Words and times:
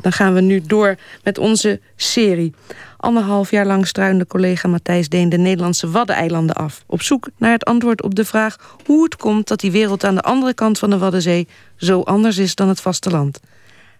Dan 0.00 0.12
gaan 0.12 0.34
we 0.34 0.40
nu 0.40 0.60
door 0.66 0.96
met 1.24 1.38
onze 1.38 1.80
serie. 1.96 2.54
Anderhalf 2.96 3.50
jaar 3.50 3.66
lang 3.66 3.86
struinde 3.86 4.26
collega 4.26 4.68
Matthijs 4.68 5.08
Deen 5.08 5.28
de 5.28 5.38
Nederlandse 5.38 5.90
Waddeneilanden 5.90 6.54
af. 6.54 6.82
Op 6.86 7.02
zoek 7.02 7.28
naar 7.36 7.52
het 7.52 7.64
antwoord 7.64 8.02
op 8.02 8.14
de 8.14 8.24
vraag 8.24 8.76
hoe 8.86 9.04
het 9.04 9.16
komt 9.16 9.48
dat 9.48 9.60
die 9.60 9.70
wereld 9.70 10.04
aan 10.04 10.14
de 10.14 10.20
andere 10.20 10.54
kant 10.54 10.78
van 10.78 10.90
de 10.90 10.98
Waddenzee 10.98 11.48
zo 11.76 12.00
anders 12.00 12.38
is 12.38 12.54
dan 12.54 12.68
het 12.68 12.80
vasteland. 12.80 13.40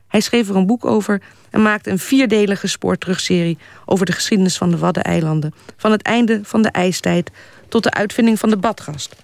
Hij 0.08 0.20
schreef 0.20 0.48
er 0.48 0.56
een 0.56 0.66
boek 0.66 0.84
over 0.84 1.22
en 1.50 1.62
maakte 1.62 1.90
een 1.90 1.98
vierdelige 1.98 2.66
spoorterugserie 2.66 3.58
over 3.84 4.06
de 4.06 4.12
geschiedenis 4.12 4.56
van 4.56 4.70
de 4.70 4.78
Waddeneilanden. 4.78 5.54
Van 5.76 5.92
het 5.92 6.02
einde 6.02 6.40
van 6.42 6.62
de 6.62 6.70
ijstijd 6.70 7.30
tot 7.68 7.82
de 7.82 7.90
uitvinding 7.90 8.38
van 8.38 8.50
de 8.50 8.56
badgast. 8.56 9.16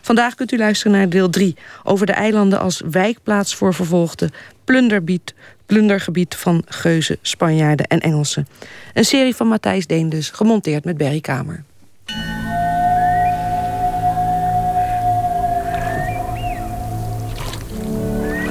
Vandaag 0.00 0.34
kunt 0.34 0.52
u 0.52 0.58
luisteren 0.58 0.92
naar 0.92 1.08
deel 1.08 1.30
3 1.30 1.56
over 1.84 2.06
de 2.06 2.12
eilanden 2.12 2.60
als 2.60 2.82
wijkplaats 2.90 3.54
voor 3.54 3.74
vervolgde 3.74 4.30
plunderbied, 4.68 5.34
plundergebied 5.66 6.34
van 6.34 6.62
geuzen, 6.66 7.18
Spanjaarden 7.22 7.86
en 7.86 8.00
Engelsen. 8.00 8.48
Een 8.94 9.04
serie 9.04 9.36
van 9.36 9.46
Matthijs 9.46 9.86
Deen 9.86 10.08
dus, 10.08 10.30
gemonteerd 10.30 10.84
met 10.84 10.96
Berry 10.96 11.20
Kamer. 11.20 11.64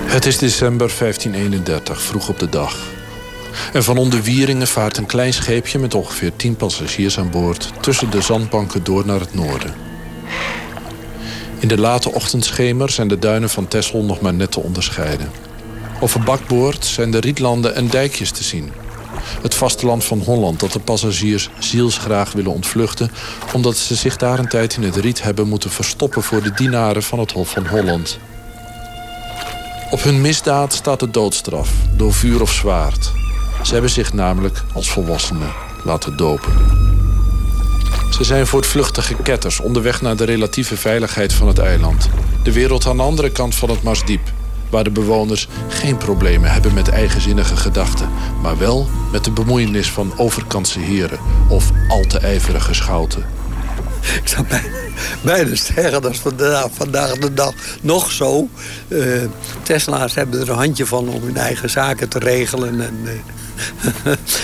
Het 0.06 0.26
is 0.26 0.38
december 0.38 0.94
1531, 1.00 2.02
vroeg 2.02 2.30
op 2.30 2.40
de 2.40 2.50
dag. 2.50 2.78
En 3.73 3.84
van 3.84 3.98
onder 3.98 4.22
Wieringen 4.22 4.68
vaart 4.68 4.98
een 4.98 5.06
klein 5.06 5.34
scheepje 5.34 5.80
met 5.80 5.94
ongeveer 5.94 6.36
10 6.36 6.56
passagiers 6.56 7.20
aan 7.20 7.30
boord 7.30 7.72
tussen 7.81 8.09
de 8.09 8.22
zandbanken 8.22 8.84
door 8.84 9.06
naar 9.06 9.20
het 9.20 9.34
noorden. 9.34 9.73
In 11.59 11.68
de 11.68 11.78
late 11.78 12.12
ochtendschemer 12.12 12.90
zijn 12.90 13.08
de 13.08 13.20
duinen 13.20 13.50
van 13.50 13.68
Texel 13.68 14.04
nog 14.04 14.22
maar 14.22 14.34
net 14.34 14.52
te 14.52 14.59
onderscheiden. 14.59 15.47
Over 16.00 16.24
bakboord 16.24 16.86
zijn 16.86 17.12
de 17.12 17.20
rietlanden 17.20 17.76
en 17.76 17.88
dijkjes 17.88 18.32
te 18.32 18.44
zien. 18.44 18.72
Het 19.42 19.56
vasteland 19.56 20.04
van 20.04 20.20
Holland 20.20 20.60
dat 20.60 20.72
de 20.72 20.80
passagiers 20.80 21.50
zielsgraag 21.59 22.31
willen 22.31 22.52
ontvluchten... 22.52 23.12
omdat 23.53 23.78
ze 23.78 23.95
zich 23.95 24.18
daar 24.18 24.40
een 24.40 24.48
tijd 24.48 24.75
in 24.75 24.84
het 24.84 24.95
riet 24.95 25.23
hebben 25.23 25.48
moeten 25.48 25.70
verstoppen... 25.70 26.23
voor 26.23 26.42
de 26.42 26.52
dienaren 26.52 27.03
van 27.03 27.20
het 27.20 27.31
Hof 27.31 27.50
van 27.50 27.68
Holland. 27.68 28.20
Op 29.92 30.03
hun 30.03 30.22
misdaad 30.22 30.73
staat 30.73 31.00
de 31.00 31.12
doodstraf, 31.12 31.70
door 31.95 32.14
vuur 32.14 32.42
of 32.42 32.52
zwaard. 32.52 33.12
Ze 33.64 33.73
hebben 33.73 33.92
zich 33.92 34.14
namelijk 34.14 34.64
als 34.73 34.90
volwassenen 34.90 35.53
laten 35.84 36.18
dopen. 36.18 36.53
Ze 38.12 38.23
zijn 38.23 38.48
voortvluchtige 38.48 39.16
ketters 39.16 39.59
onderweg 39.59 40.02
naar 40.02 40.16
de 40.16 40.23
relatieve 40.23 40.78
veiligheid 40.78 41.34
van 41.34 41.48
het 41.48 41.59
eiland. 41.59 42.09
De 42.44 42.52
wereld 42.52 42.86
aan 42.86 42.98
de 42.98 43.03
andere 43.03 43.30
kant 43.30 43.56
van 43.56 43.70
het 43.70 43.84
Marsdiep. 43.84 44.31
Waar 44.70 44.84
de 44.84 44.92
bewoners 44.92 45.48
geen 45.68 45.98
problemen 45.98 46.52
hebben 46.52 46.73
met 46.73 46.90
eigenzinnige 46.90 47.56
gedachten. 47.56 48.10
Maar 48.42 48.58
wel 48.58 48.88
met 49.12 49.24
de 49.24 49.32
bemoeienis 49.32 49.92
van 49.92 50.14
overkantse 50.18 50.80
heren 50.80 51.20
of 51.50 51.72
al 51.88 52.02
te 52.02 52.20
ijverige 52.20 52.74
schouten. 52.74 53.37
Ik 54.22 54.27
zou 54.27 54.45
bijna, 55.22 55.55
zeggen, 55.55 56.02
dat 56.02 56.11
is 56.11 56.19
vandaag, 56.19 56.67
vandaag 56.72 57.17
de 57.17 57.33
dag 57.33 57.53
nog 57.81 58.11
zo. 58.11 58.50
Uh, 58.88 59.23
Tesla's 59.63 60.16
hebben 60.16 60.41
er 60.41 60.50
een 60.50 60.55
handje 60.55 60.86
van 60.86 61.09
om 61.09 61.23
hun 61.23 61.38
eigen 61.38 61.69
zaken 61.69 62.09
te 62.09 62.19
regelen. 62.19 62.81
En, 62.81 62.95
uh, 63.03 63.11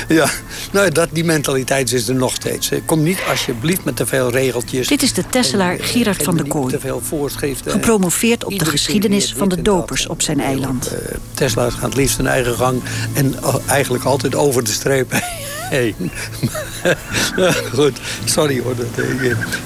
ja, 0.18 0.30
nou, 0.72 0.92
dat, 0.92 1.10
die 1.12 1.24
mentaliteit 1.24 1.92
is 1.92 2.08
er 2.08 2.16
nog 2.16 2.34
steeds. 2.34 2.72
Kom 2.86 3.04
niet 3.04 3.20
alsjeblieft 3.30 3.84
met 3.84 3.96
te 3.96 4.06
veel 4.06 4.32
regeltjes. 4.32 4.88
Dit 4.88 5.02
is 5.02 5.14
de 5.14 5.24
Tesselaar 5.30 5.76
eh, 5.76 5.86
Gerard 5.86 6.24
van 6.24 6.38
der 6.38 6.48
Kooi. 6.48 6.80
Gepromoveerd 7.66 8.44
op 8.44 8.60
de 8.60 8.66
geschiedenis 8.66 9.34
van 9.38 9.50
de 9.50 9.62
dopers 9.62 10.08
op 10.08 10.22
zijn 10.22 10.40
eiland. 10.40 10.92
Tesla's 11.34 11.74
gaan 11.74 11.90
het 11.90 11.96
liefst 11.96 12.18
hun 12.18 12.28
eigen 12.28 12.56
gang 12.56 12.82
en 13.14 13.36
eigenlijk 13.68 14.04
altijd 14.04 14.36
over 14.36 14.64
de 14.64 14.72
streep 14.72 15.14
heen. 15.74 16.12
Goed, 17.76 18.00
sorry 18.26 18.62
hoor. 18.62 18.76
Dat, 18.76 19.06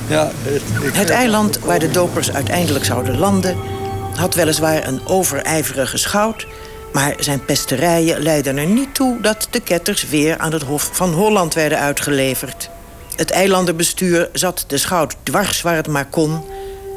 ja, 0.08 0.32
het, 0.42 0.62
het 0.96 1.10
eiland 1.10 1.60
waar 1.60 1.80
de 1.80 1.92
dopers 1.92 2.32
uiteindelijk 2.32 2.86
zouden 2.86 3.18
landen... 3.18 3.58
had 4.16 4.36
weliswaar 4.36 4.88
een 4.88 5.08
overijverige 5.08 5.98
schout 5.98 6.48
maar 6.98 7.16
zijn 7.20 7.46
pesterijen 7.46 8.22
leidden 8.22 8.58
er 8.58 8.66
niet 8.66 8.96
toe 8.96 9.22
dat 9.22 9.48
de 9.52 9.60
ketters 9.60 10.10
weer 10.10 10.38
aan 10.38 10.52
het 10.52 10.62
Hof 10.62 10.90
van 10.92 11.14
Holland 11.14 11.54
werden 11.54 11.80
uitgeleverd. 11.80 12.70
Het 13.16 13.32
eilandenbestuur 13.32 14.30
zat 14.34 14.64
de 14.68 14.78
schout 14.78 15.16
dwars 15.24 15.62
waar 15.62 15.76
het 15.76 15.88
maar 15.88 16.06
kon. 16.06 16.44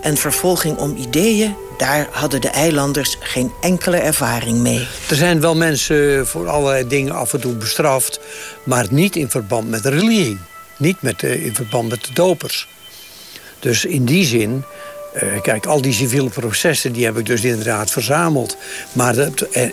En 0.02 0.16
vervolging 0.16 0.76
om 0.76 0.96
ideeën, 0.96 1.56
daar 1.80 2.08
hadden 2.10 2.40
de 2.40 2.48
eilanders 2.48 3.16
geen 3.20 3.52
enkele 3.60 3.96
ervaring 3.96 4.58
mee. 4.58 4.86
Er 5.08 5.16
zijn 5.16 5.40
wel 5.40 5.56
mensen 5.56 6.26
voor 6.26 6.48
allerlei 6.48 6.86
dingen 6.86 7.14
af 7.14 7.32
en 7.32 7.40
toe 7.40 7.54
bestraft... 7.54 8.20
maar 8.64 8.86
niet 8.90 9.16
in 9.16 9.30
verband 9.30 9.68
met 9.68 9.84
religie. 9.84 10.38
Niet 10.76 11.02
met, 11.02 11.22
uh, 11.22 11.44
in 11.44 11.54
verband 11.54 11.88
met 11.88 12.04
de 12.04 12.12
dopers. 12.12 12.68
Dus 13.58 13.84
in 13.84 14.04
die 14.04 14.24
zin 14.24 14.64
uh, 15.14 15.40
kijk, 15.42 15.66
al 15.66 15.82
die 15.82 15.92
civiele 15.92 16.28
processen 16.28 16.92
die 16.92 17.04
heb 17.04 17.18
ik 17.18 17.26
dus 17.26 17.42
inderdaad 17.42 17.90
verzameld. 17.90 18.56
Maar 18.92 19.16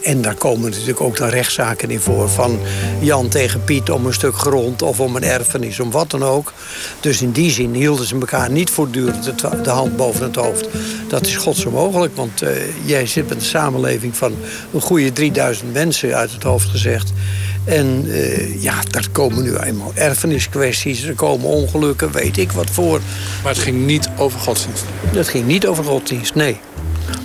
en, 0.03 0.21
daar 0.21 0.35
komen 0.35 0.69
natuurlijk 0.69 1.01
ook 1.01 1.17
dan 1.17 1.29
rechtszaken 1.29 1.89
in 1.89 1.99
voor. 1.99 2.29
Van 2.29 2.59
Jan 2.99 3.27
tegen 3.27 3.63
Piet 3.63 3.89
om 3.89 4.05
een 4.05 4.13
stuk 4.13 4.35
grond 4.35 4.81
of 4.81 4.99
om 4.99 5.15
een 5.15 5.23
erfenis, 5.23 5.79
om 5.79 5.91
wat 5.91 6.11
dan 6.11 6.23
ook. 6.23 6.53
Dus 6.99 7.21
in 7.21 7.31
die 7.31 7.51
zin 7.51 7.73
hielden 7.73 8.05
ze 8.05 8.15
elkaar 8.15 8.51
niet 8.51 8.69
voortdurend 8.69 9.23
de, 9.23 9.61
de 9.61 9.69
hand 9.69 9.95
boven 9.95 10.23
het 10.23 10.35
hoofd. 10.35 10.67
Dat 11.07 11.25
is 11.25 11.35
godsonmogelijk, 11.35 12.15
want 12.15 12.43
uh, 12.43 12.49
jij 12.85 13.05
zit 13.05 13.27
met 13.27 13.37
een 13.37 13.43
samenleving 13.43 14.17
van 14.17 14.35
een 14.73 14.81
goede 14.81 15.13
3000 15.13 15.73
mensen 15.73 16.15
uit 16.15 16.31
het 16.31 16.43
hoofd 16.43 16.69
gezegd. 16.69 17.11
En 17.67 18.05
uh, 18.05 18.61
ja, 18.63 18.81
daar 18.89 19.07
komen 19.11 19.43
nu 19.43 19.55
eenmaal 19.57 19.91
erfeniskwesties, 19.95 21.03
er 21.03 21.13
komen 21.13 21.47
ongelukken, 21.47 22.11
weet 22.11 22.37
ik 22.37 22.51
wat 22.51 22.69
voor. 22.69 22.99
Maar 23.43 23.51
het 23.53 23.61
ging 23.61 23.85
niet 23.85 24.09
over 24.17 24.39
godsdienst? 24.39 24.83
Het 25.15 25.27
ging 25.27 25.45
niet 25.45 25.67
over 25.67 25.83
godsdienst, 25.83 26.35
nee. 26.35 26.59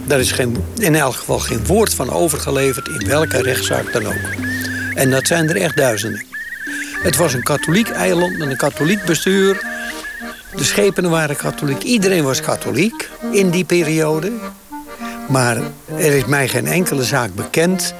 Daar 0.06 0.20
is 0.20 0.32
geen, 0.32 0.56
in 0.76 0.94
elk 0.94 1.14
geval 1.14 1.38
geen 1.38 1.66
woord 1.66 1.94
van 1.94 2.10
overgeleverd 2.10 2.88
in 2.88 3.08
welke 3.08 3.42
rechtszaak 3.42 3.92
dan 3.92 4.06
ook. 4.06 4.20
En 4.94 5.10
dat 5.10 5.26
zijn 5.26 5.48
er 5.48 5.56
echt 5.56 5.76
duizenden. 5.76 6.24
Het 7.02 7.16
was 7.16 7.34
een 7.34 7.42
katholiek 7.42 7.88
eiland 7.88 8.38
met 8.38 8.48
een 8.48 8.56
katholiek 8.56 9.04
bestuur. 9.04 9.62
De 10.56 10.64
schepenen 10.64 11.10
waren 11.10 11.36
katholiek. 11.36 11.82
Iedereen 11.82 12.24
was 12.24 12.40
katholiek 12.40 13.08
in 13.32 13.50
die 13.50 13.64
periode. 13.64 14.32
Maar 15.28 15.56
er 15.96 16.12
is 16.12 16.24
mij 16.24 16.48
geen 16.48 16.66
enkele 16.66 17.04
zaak 17.04 17.34
bekend 17.34 17.94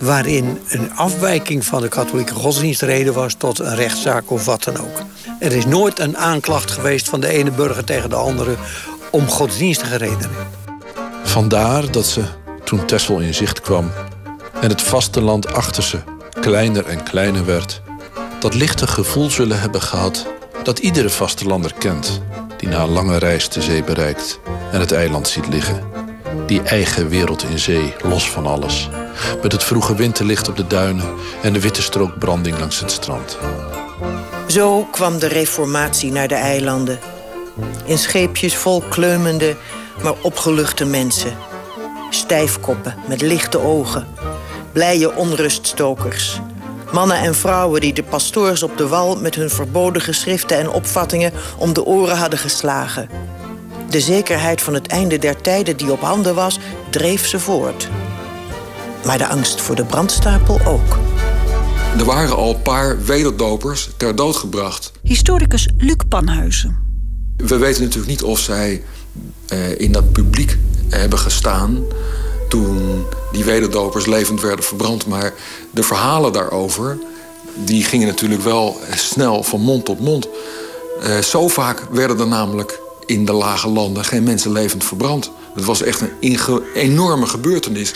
waarin 0.00 0.58
een 0.68 0.94
afwijking 0.94 1.64
van 1.64 1.80
de 1.80 1.88
katholieke 1.88 2.34
godsdienst 2.34 2.82
reden 2.82 3.14
was 3.14 3.34
tot 3.34 3.58
een 3.58 3.74
rechtszaak 3.74 4.30
of 4.30 4.44
wat 4.44 4.64
dan 4.64 4.76
ook. 4.76 5.02
Er 5.40 5.52
is 5.52 5.66
nooit 5.66 5.98
een 5.98 6.16
aanklacht 6.16 6.70
geweest 6.70 7.08
van 7.08 7.20
de 7.20 7.28
ene 7.28 7.50
burger 7.50 7.84
tegen 7.84 8.10
de 8.10 8.16
andere 8.16 8.54
om 9.10 9.28
godsdienstige 9.28 9.96
redenen. 9.96 10.30
Vandaar 11.24 11.90
dat 11.90 12.06
ze, 12.06 12.22
toen 12.64 12.84
Tessel 12.84 13.18
in 13.18 13.34
zicht 13.34 13.60
kwam 13.60 13.90
en 14.60 14.68
het 14.68 14.82
vasteland 14.82 15.52
achter 15.52 15.82
ze 15.82 15.98
kleiner 16.40 16.86
en 16.86 17.02
kleiner 17.02 17.44
werd, 17.44 17.82
dat 18.40 18.54
lichte 18.54 18.86
gevoel 18.86 19.30
zullen 19.30 19.60
hebben 19.60 19.82
gehad 19.82 20.26
dat 20.62 20.78
iedere 20.78 21.10
vastelander 21.10 21.72
kent 21.78 22.20
die 22.56 22.68
na 22.68 22.82
een 22.82 22.88
lange 22.88 23.16
reis 23.16 23.48
de 23.48 23.62
zee 23.62 23.84
bereikt 23.84 24.40
en 24.72 24.80
het 24.80 24.92
eiland 24.92 25.28
ziet 25.28 25.48
liggen. 25.48 25.82
Die 26.46 26.62
eigen 26.62 27.08
wereld 27.08 27.42
in 27.42 27.58
zee, 27.58 27.94
los 28.02 28.30
van 28.30 28.46
alles. 28.46 28.88
Met 29.42 29.52
het 29.52 29.64
vroege 29.64 29.94
winterlicht 29.94 30.48
op 30.48 30.56
de 30.56 30.66
duinen 30.66 31.06
en 31.42 31.52
de 31.52 31.60
witte 31.60 31.82
strook 31.82 32.18
branding 32.18 32.58
langs 32.58 32.80
het 32.80 32.90
strand. 32.90 33.38
Zo 34.46 34.84
kwam 34.90 35.18
de 35.18 35.28
reformatie 35.28 36.12
naar 36.12 36.28
de 36.28 36.34
eilanden. 36.34 36.98
In 37.84 37.98
scheepjes 37.98 38.56
vol 38.56 38.82
kleumende, 38.88 39.56
maar 40.02 40.14
opgeluchte 40.22 40.84
mensen. 40.84 41.36
Stijfkoppen 42.10 42.94
met 43.08 43.20
lichte 43.20 43.58
ogen. 43.58 44.06
Blije 44.72 45.14
onruststokers. 45.14 46.40
Mannen 46.92 47.18
en 47.18 47.34
vrouwen 47.34 47.80
die 47.80 47.92
de 47.92 48.02
pastoors 48.02 48.62
op 48.62 48.76
de 48.76 48.88
wal... 48.88 49.16
met 49.16 49.34
hun 49.34 49.50
verboden 49.50 50.02
geschriften 50.02 50.58
en 50.58 50.70
opvattingen 50.70 51.32
om 51.58 51.72
de 51.72 51.84
oren 51.84 52.16
hadden 52.16 52.38
geslagen. 52.38 53.08
De 53.90 54.00
zekerheid 54.00 54.62
van 54.62 54.74
het 54.74 54.86
einde 54.86 55.18
der 55.18 55.40
tijden 55.40 55.76
die 55.76 55.92
op 55.92 56.00
handen 56.00 56.34
was, 56.34 56.58
dreef 56.90 57.26
ze 57.26 57.40
voort. 57.40 57.88
Maar 59.04 59.18
de 59.18 59.26
angst 59.26 59.60
voor 59.60 59.74
de 59.74 59.84
brandstapel 59.84 60.60
ook. 60.66 60.98
Er 61.98 62.04
waren 62.04 62.36
al 62.36 62.54
een 62.54 62.62
paar 62.62 63.04
wederdopers 63.04 63.88
ter 63.96 64.16
dood 64.16 64.36
gebracht. 64.36 64.92
Historicus 65.02 65.68
Luc 65.76 65.96
Panhuizen. 66.08 66.78
We 67.36 67.56
weten 67.56 67.82
natuurlijk 67.82 68.10
niet 68.10 68.22
of 68.22 68.38
zij 68.38 68.82
eh, 69.48 69.80
in 69.80 69.92
dat 69.92 70.12
publiek 70.12 70.58
hebben 70.88 71.18
gestaan 71.18 71.84
toen 72.48 73.04
die 73.32 73.44
wederdopers 73.44 74.06
levend 74.06 74.40
werden 74.40 74.64
verbrand. 74.64 75.06
Maar 75.06 75.32
de 75.70 75.82
verhalen 75.82 76.32
daarover 76.32 76.98
die 77.64 77.84
gingen 77.84 78.06
natuurlijk 78.06 78.42
wel 78.42 78.76
snel 78.94 79.42
van 79.42 79.60
mond 79.60 79.84
tot 79.84 80.00
mond. 80.00 80.28
Uh, 81.02 81.18
zo 81.18 81.48
vaak 81.48 81.86
werden 81.90 82.20
er 82.20 82.26
namelijk 82.26 82.80
in 83.08 83.24
de 83.24 83.32
lage 83.32 83.68
landen 83.68 84.04
geen 84.04 84.22
mensen 84.22 84.52
levend 84.52 84.84
verbrand. 84.84 85.30
Het 85.54 85.64
was 85.64 85.82
echt 85.82 86.00
een 86.00 86.62
enorme 86.74 87.26
gebeurtenis. 87.26 87.92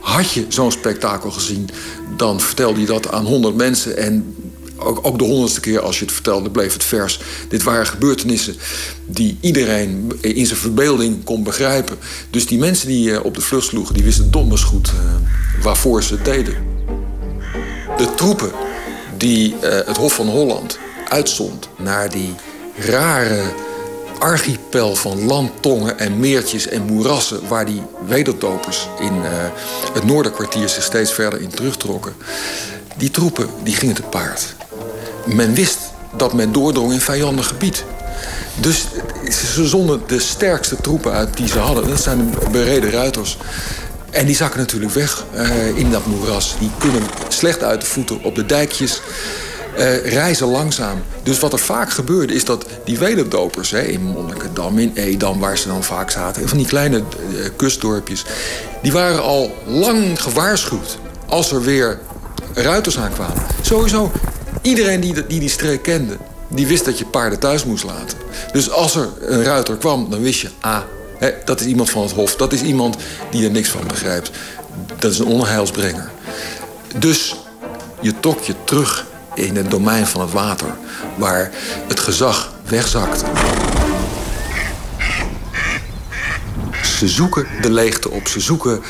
Had 0.00 0.30
je 0.30 0.46
zo'n 0.48 0.72
spektakel 0.72 1.30
gezien, 1.30 1.68
dan 2.16 2.40
vertelde 2.40 2.80
je 2.80 2.86
dat 2.86 3.12
aan 3.12 3.26
honderd 3.26 3.56
mensen. 3.56 3.96
En 3.96 4.34
ook, 4.76 5.18
de 5.18 5.24
honderdste 5.24 5.60
keer 5.60 5.80
als 5.80 5.98
je 5.98 6.04
het 6.04 6.14
vertelde, 6.14 6.50
bleef 6.50 6.72
het 6.72 6.84
vers. 6.84 7.20
Dit 7.48 7.62
waren 7.62 7.86
gebeurtenissen 7.86 8.56
die 9.06 9.38
iedereen 9.40 10.12
in 10.20 10.46
zijn 10.46 10.58
verbeelding 10.58 11.24
kon 11.24 11.42
begrijpen. 11.42 11.98
Dus 12.30 12.46
die 12.46 12.58
mensen 12.58 12.88
die 12.88 13.14
eh, 13.14 13.24
op 13.24 13.34
de 13.34 13.40
vlucht 13.40 13.66
sloegen, 13.66 13.94
die 13.94 14.04
wisten 14.04 14.30
donders 14.30 14.62
goed 14.62 14.92
uh, 14.94 15.14
waarvoor 15.62 16.02
ze 16.02 16.14
het 16.14 16.24
deden. 16.24 16.54
De 17.96 18.14
troepen 18.14 18.52
die 19.18 19.54
uh, 19.54 19.70
het 19.70 19.96
Hof 19.96 20.14
van 20.14 20.28
Holland 20.28 20.78
uitzond 21.08 21.68
naar 21.78 22.10
die 22.10 22.34
rare 22.76 23.52
archipel 24.22 24.96
van 24.96 25.24
landtongen 25.24 25.98
en 25.98 26.20
meertjes 26.20 26.68
en 26.68 26.82
moerassen... 26.82 27.48
waar 27.48 27.66
die 27.66 27.82
wederdopers 28.06 28.88
in 29.00 29.14
uh, 29.14 29.30
het 29.92 30.04
noorderkwartier 30.04 30.68
zich 30.68 30.82
steeds 30.82 31.12
verder 31.12 31.40
in 31.40 31.48
terugtrokken. 31.48 32.14
Die 32.96 33.10
troepen 33.10 33.48
die 33.62 33.74
gingen 33.74 33.94
te 33.94 34.02
paard. 34.02 34.54
Men 35.26 35.54
wist 35.54 35.78
dat 36.16 36.32
men 36.32 36.52
doordrong 36.52 36.92
in 36.92 37.00
vijandig 37.00 37.46
gebied. 37.46 37.84
Dus 38.60 38.86
ze 39.54 39.66
zonden 39.66 40.02
de 40.06 40.20
sterkste 40.20 40.76
troepen 40.76 41.12
uit 41.12 41.36
die 41.36 41.48
ze 41.48 41.58
hadden. 41.58 41.88
Dat 41.88 42.02
zijn 42.02 42.30
de 42.30 42.50
bereden 42.50 42.90
ruiters. 42.90 43.38
En 44.10 44.26
die 44.26 44.36
zakken 44.36 44.60
natuurlijk 44.60 44.92
weg 44.92 45.24
uh, 45.34 45.76
in 45.76 45.90
dat 45.90 46.06
moeras. 46.06 46.54
Die 46.58 46.70
kunnen 46.78 47.02
slecht 47.28 47.62
uit 47.62 47.80
de 47.80 47.86
voeten 47.86 48.22
op 48.22 48.34
de 48.34 48.46
dijkjes 48.46 49.00
uh, 49.78 50.06
reizen 50.12 50.46
langzaam. 50.46 51.02
Dus 51.22 51.38
wat 51.38 51.52
er 51.52 51.58
vaak 51.58 51.90
gebeurde 51.90 52.34
is 52.34 52.44
dat 52.44 52.66
die 52.84 52.98
wederdopers... 52.98 53.70
Hè, 53.70 53.80
in 53.80 54.02
Monnikendam, 54.02 54.78
in 54.78 54.92
Edam, 54.94 55.38
waar 55.38 55.58
ze 55.58 55.68
dan 55.68 55.84
vaak 55.84 56.10
zaten... 56.10 56.48
van 56.48 56.58
die 56.58 56.66
kleine 56.66 56.96
uh, 56.96 57.48
kustdorpjes... 57.56 58.24
die 58.82 58.92
waren 58.92 59.22
al 59.22 59.54
lang 59.66 60.22
gewaarschuwd 60.22 60.98
als 61.26 61.52
er 61.52 61.62
weer 61.62 61.98
ruiters 62.54 62.98
aankwamen. 62.98 63.42
Sowieso, 63.62 64.12
iedereen 64.62 65.00
die 65.00 65.26
die, 65.26 65.40
die 65.40 65.48
streek 65.48 65.82
kende... 65.82 66.16
die 66.48 66.66
wist 66.66 66.84
dat 66.84 66.98
je 66.98 67.04
paarden 67.04 67.38
thuis 67.38 67.64
moest 67.64 67.84
laten. 67.84 68.18
Dus 68.52 68.70
als 68.70 68.94
er 68.94 69.08
een 69.20 69.44
ruiter 69.44 69.76
kwam, 69.76 70.10
dan 70.10 70.20
wist 70.20 70.40
je... 70.40 70.50
ah, 70.60 70.80
hè, 71.18 71.30
dat 71.44 71.60
is 71.60 71.66
iemand 71.66 71.90
van 71.90 72.02
het 72.02 72.12
hof. 72.12 72.36
Dat 72.36 72.52
is 72.52 72.62
iemand 72.62 72.96
die 73.30 73.44
er 73.44 73.50
niks 73.50 73.68
van 73.68 73.86
begrijpt. 73.86 74.30
Dat 74.98 75.12
is 75.12 75.18
een 75.18 75.26
onheilsbrenger. 75.26 76.10
Dus 76.96 77.36
je 78.00 78.20
trok 78.20 78.40
je 78.40 78.54
terug 78.64 79.06
in 79.34 79.56
het 79.56 79.70
domein 79.70 80.06
van 80.06 80.20
het 80.20 80.32
water, 80.32 80.74
waar 81.16 81.50
het 81.88 82.00
gezag 82.00 82.52
wegzakt. 82.68 83.24
Ze 86.82 87.08
zoeken 87.08 87.46
de 87.60 87.70
leegte 87.70 88.10
op, 88.10 88.28
ze 88.28 88.40
zoeken 88.40 88.82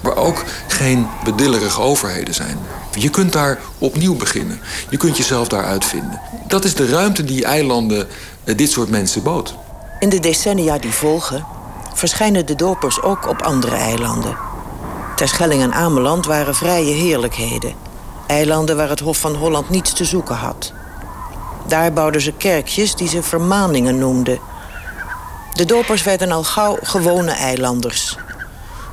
waar 0.00 0.16
ook 0.16 0.44
geen 0.68 1.06
bedillerige 1.24 1.80
overheden 1.80 2.34
zijn. 2.34 2.58
Je 2.94 3.08
kunt 3.08 3.32
daar 3.32 3.58
opnieuw 3.78 4.16
beginnen. 4.16 4.60
Je 4.90 4.96
kunt 4.96 5.16
jezelf 5.16 5.48
daar 5.48 5.64
uitvinden. 5.64 6.20
Dat 6.46 6.64
is 6.64 6.74
de 6.74 6.86
ruimte 6.86 7.24
die 7.24 7.44
eilanden 7.44 8.08
eh, 8.44 8.56
dit 8.56 8.70
soort 8.70 8.88
mensen 8.88 9.22
bood. 9.22 9.54
In 9.98 10.08
de 10.08 10.20
decennia 10.20 10.78
die 10.78 10.92
volgen 10.92 11.46
verschijnen 11.94 12.46
de 12.46 12.54
dopers 12.54 13.02
ook 13.02 13.28
op 13.28 13.42
andere 13.42 13.76
eilanden. 13.76 14.36
Terschelling 15.16 15.62
en 15.62 15.72
Ameland 15.72 16.26
waren 16.26 16.54
vrije 16.54 16.94
heerlijkheden 16.94 17.87
eilanden 18.28 18.76
waar 18.76 18.88
het 18.88 19.00
Hof 19.00 19.18
van 19.18 19.34
Holland 19.34 19.70
niets 19.70 19.92
te 19.92 20.04
zoeken 20.04 20.36
had. 20.36 20.72
Daar 21.66 21.92
bouwden 21.92 22.20
ze 22.20 22.32
kerkjes 22.32 22.94
die 22.94 23.08
ze 23.08 23.22
vermaningen 23.22 23.98
noemden. 23.98 24.38
De 25.52 25.64
dopers 25.64 26.02
werden 26.02 26.32
al 26.32 26.44
gauw 26.44 26.78
gewone 26.82 27.30
eilanders. 27.30 28.16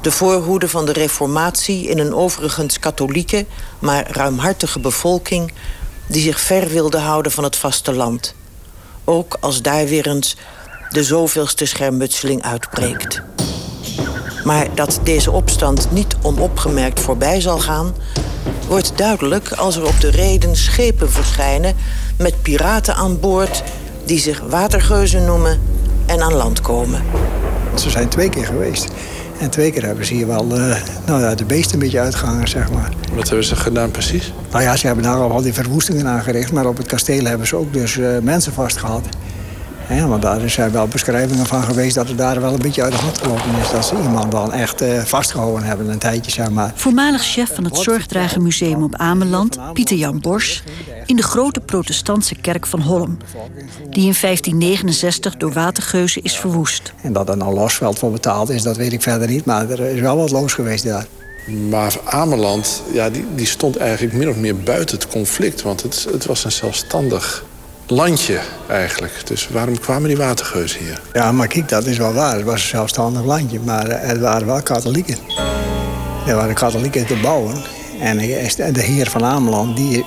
De 0.02 0.12
voorhoede 0.12 0.70
van 0.70 0.86
de 0.86 0.94
reformatie 0.94 1.88
in 1.88 2.00
een 2.00 2.16
overigens 2.16 2.80
katholieke... 2.80 3.46
maar 3.80 4.12
ruimhartige 4.12 4.80
bevolking 4.80 5.54
die 6.08 6.22
zich 6.22 6.40
ver 6.40 6.68
wilde 6.68 6.98
houden 6.98 7.32
van 7.32 7.44
het 7.44 7.56
vasteland. 7.56 8.36
Ook 9.04 9.38
als 9.40 9.62
daar 9.62 9.86
weer 9.86 10.08
eens 10.08 10.38
de 10.90 11.04
zoveelste 11.04 11.66
schermutseling 11.66 12.44
uitbreekt. 12.44 13.22
Maar 14.44 14.68
dat 14.76 15.00
deze 15.04 15.32
opstand 15.32 15.92
niet 15.92 16.16
onopgemerkt 16.22 17.00
voorbij 17.00 17.42
zal 17.42 17.60
gaan 17.60 17.96
wordt 18.68 18.92
duidelijk 18.96 19.52
als 19.52 19.76
er 19.76 19.86
op 19.86 20.00
de 20.00 20.10
reden 20.10 20.56
schepen 20.56 21.12
verschijnen 21.12 21.76
met 22.18 22.42
piraten 22.42 22.96
aan 22.96 23.20
boord 23.20 23.64
die 24.06 24.20
zich 24.20 24.42
watergeuzen 24.50 25.26
noemen 25.26 25.60
en 26.06 26.22
aan 26.22 26.34
land 26.34 26.62
komen. 26.62 27.02
Ze 27.76 27.90
zijn 27.90 28.10
twee 28.10 28.30
keer 28.30 28.46
geweest. 28.46 28.88
En 29.40 29.50
twee 29.50 29.72
keer 29.72 29.86
hebben 29.86 30.06
ze 30.06 30.14
hier 30.14 30.28
wel 30.28 30.46
uh, 30.58 30.76
nou 31.06 31.22
ja, 31.22 31.36
de 31.36 31.46
beesten 31.46 31.74
een 31.74 31.80
beetje 31.80 32.00
uitgehangen, 32.00 32.48
zeg 32.48 32.72
maar. 32.72 32.94
Wat 33.16 33.28
hebben 33.28 33.46
ze 33.46 33.56
gedaan 33.56 33.92
precies? 33.92 34.34
Nou 34.52 34.64
ja, 34.64 34.76
ze 34.76 34.86
hebben 34.86 35.04
daar 35.04 35.18
al 35.18 35.42
die 35.42 35.54
verwoestingen 35.54 36.08
aangericht. 36.08 36.52
Maar 36.52 36.66
op 36.66 36.78
het 36.78 36.88
kasteel 36.88 37.26
hebben 37.26 37.48
ze 37.48 37.56
ook 37.56 37.74
dus 37.74 37.96
uh, 37.96 38.20
mensen 38.22 38.54
vastgehad. 38.54 39.06
Ja, 39.90 40.08
want 40.08 40.22
daar 40.22 40.50
zijn 40.50 40.72
wel 40.72 40.88
beschrijvingen 40.88 41.46
van 41.46 41.64
geweest 41.64 41.96
dat 41.96 42.08
het 42.08 42.18
daar 42.18 42.42
wel 42.42 42.54
een 42.54 42.60
beetje 42.60 42.84
uit 42.84 42.92
de 42.92 42.98
hand 42.98 43.18
gelopen 43.18 43.60
is. 43.62 43.72
Dat 43.72 43.86
ze 43.86 43.96
iemand 44.04 44.32
dan 44.32 44.54
echt 44.54 44.82
uh, 44.82 45.02
vastgehouden 45.04 45.64
hebben 45.64 45.90
een 45.90 46.00
tijdje, 46.00 46.32
zeg 46.32 46.50
maar. 46.50 46.72
Voormalig 46.76 47.24
chef 47.24 47.56
van 47.56 47.64
het 47.64 47.78
Zorgdragermuseum 47.78 48.84
op 48.84 48.96
Ameland, 48.96 49.58
Pieter 49.74 49.98
Jan 49.98 50.20
Bors... 50.20 50.64
in 51.06 51.16
de 51.16 51.24
grote 51.24 51.60
protestantse 51.60 52.36
kerk 52.36 52.66
van 52.66 52.82
Holm. 52.82 53.18
Die 53.90 54.06
in 54.06 54.16
1569 54.22 55.38
door 55.38 55.54
watergeuzen 55.54 56.24
is 56.24 56.38
verwoest. 56.38 56.94
En 57.02 57.14
dat 57.14 57.30
er 57.30 57.38
nou 57.38 57.54
losveld 57.54 58.00
voor 58.00 58.12
betaald 58.12 58.50
is, 58.50 58.64
dat 58.64 58.78
weet 58.78 58.94
ik 58.94 59.02
verder 59.02 59.28
niet. 59.28 59.46
Maar 59.46 59.70
er 59.70 59.80
is 59.80 60.00
wel 60.00 60.18
wat 60.18 60.32
los 60.32 60.54
geweest 60.54 60.84
daar. 60.84 61.06
Maar 61.70 61.96
Ameland, 62.04 62.84
ja, 62.94 63.10
die, 63.10 63.26
die 63.36 63.46
stond 63.46 63.78
eigenlijk 63.78 64.14
min 64.14 64.30
of 64.30 64.36
meer 64.36 64.58
buiten 64.58 64.98
het 64.98 65.08
conflict. 65.08 65.62
Want 65.62 65.82
het, 65.82 66.08
het 66.12 66.26
was 66.26 66.44
een 66.44 66.52
zelfstandig 66.52 67.46
landje 67.88 68.40
eigenlijk. 68.68 69.28
Dus 69.28 69.48
waarom 69.48 69.80
kwamen 69.80 70.08
die 70.08 70.18
watergeuzen 70.18 70.80
hier? 70.80 71.02
Ja, 71.14 71.32
maar 71.32 71.48
kijk, 71.48 71.70
dat 71.70 71.86
is 71.86 71.98
wel 71.98 72.14
waar. 72.14 72.36
Het 72.36 72.46
was 72.46 72.62
een 72.62 72.68
zelfstandig 72.68 73.24
landje, 73.24 73.60
maar 73.60 73.86
het 73.88 74.20
waren 74.20 74.48
wel 74.48 74.62
katholieken. 74.62 75.18
Er 76.28 76.36
waren 76.36 76.56
katholieken 76.56 77.06
te 77.06 77.16
bouwen. 77.22 77.56
En 78.00 78.18
de 78.74 78.82
heer 78.82 79.10
van 79.10 79.24
Ameland, 79.24 79.78
die 79.78 80.06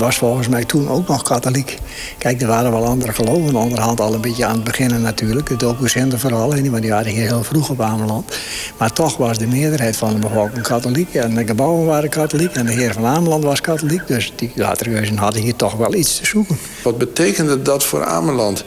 was 0.00 0.16
volgens 0.16 0.48
mij 0.48 0.64
toen 0.64 0.88
ook 0.88 1.08
nog 1.08 1.22
katholiek. 1.22 1.78
Kijk, 2.18 2.40
er 2.40 2.46
waren 2.46 2.70
wel 2.70 2.84
andere 2.84 3.12
geloven 3.12 3.54
onderhand 3.54 4.00
al 4.00 4.14
een 4.14 4.20
beetje 4.20 4.44
aan 4.44 4.54
het 4.54 4.64
beginnen 4.64 5.02
natuurlijk. 5.02 5.46
De 5.46 5.56
docenten 5.56 6.18
vooral, 6.18 6.48
want 6.48 6.80
die 6.80 6.90
waren 6.90 7.12
hier 7.12 7.26
heel 7.26 7.44
vroeg 7.44 7.70
op 7.70 7.80
Ameland. 7.80 8.36
Maar 8.78 8.92
toch 8.92 9.16
was 9.16 9.38
de 9.38 9.46
meerderheid 9.46 9.96
van 9.96 10.12
de 10.12 10.18
bevolking 10.18 10.62
katholiek. 10.62 11.14
En 11.14 11.34
de 11.34 11.46
gebouwen 11.46 11.86
waren 11.86 12.08
katholiek 12.08 12.52
en 12.52 12.66
de 12.66 12.72
heer 12.72 12.92
van 12.92 13.04
Ameland 13.06 13.44
was 13.44 13.60
katholiek. 13.60 14.06
Dus 14.06 14.32
die 14.36 14.52
watergeuzen 14.56 15.16
hadden 15.16 15.42
hier 15.42 15.56
toch 15.56 15.74
wel 15.74 15.94
iets 15.94 16.16
te 16.16 16.26
zoeken. 16.26 16.58
Wat 16.82 16.98
betekende 16.98 17.62
dat 17.62 17.84
voor 17.84 18.04
Ameland 18.04 18.64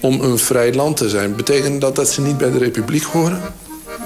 om 0.00 0.20
een 0.20 0.38
vrij 0.38 0.74
land 0.74 0.96
te 0.96 1.08
zijn? 1.08 1.36
Betekende 1.36 1.78
dat 1.78 1.96
dat 1.96 2.08
ze 2.08 2.20
niet 2.20 2.38
bij 2.38 2.50
de 2.50 2.58
republiek 2.58 3.02
horen? 3.02 3.40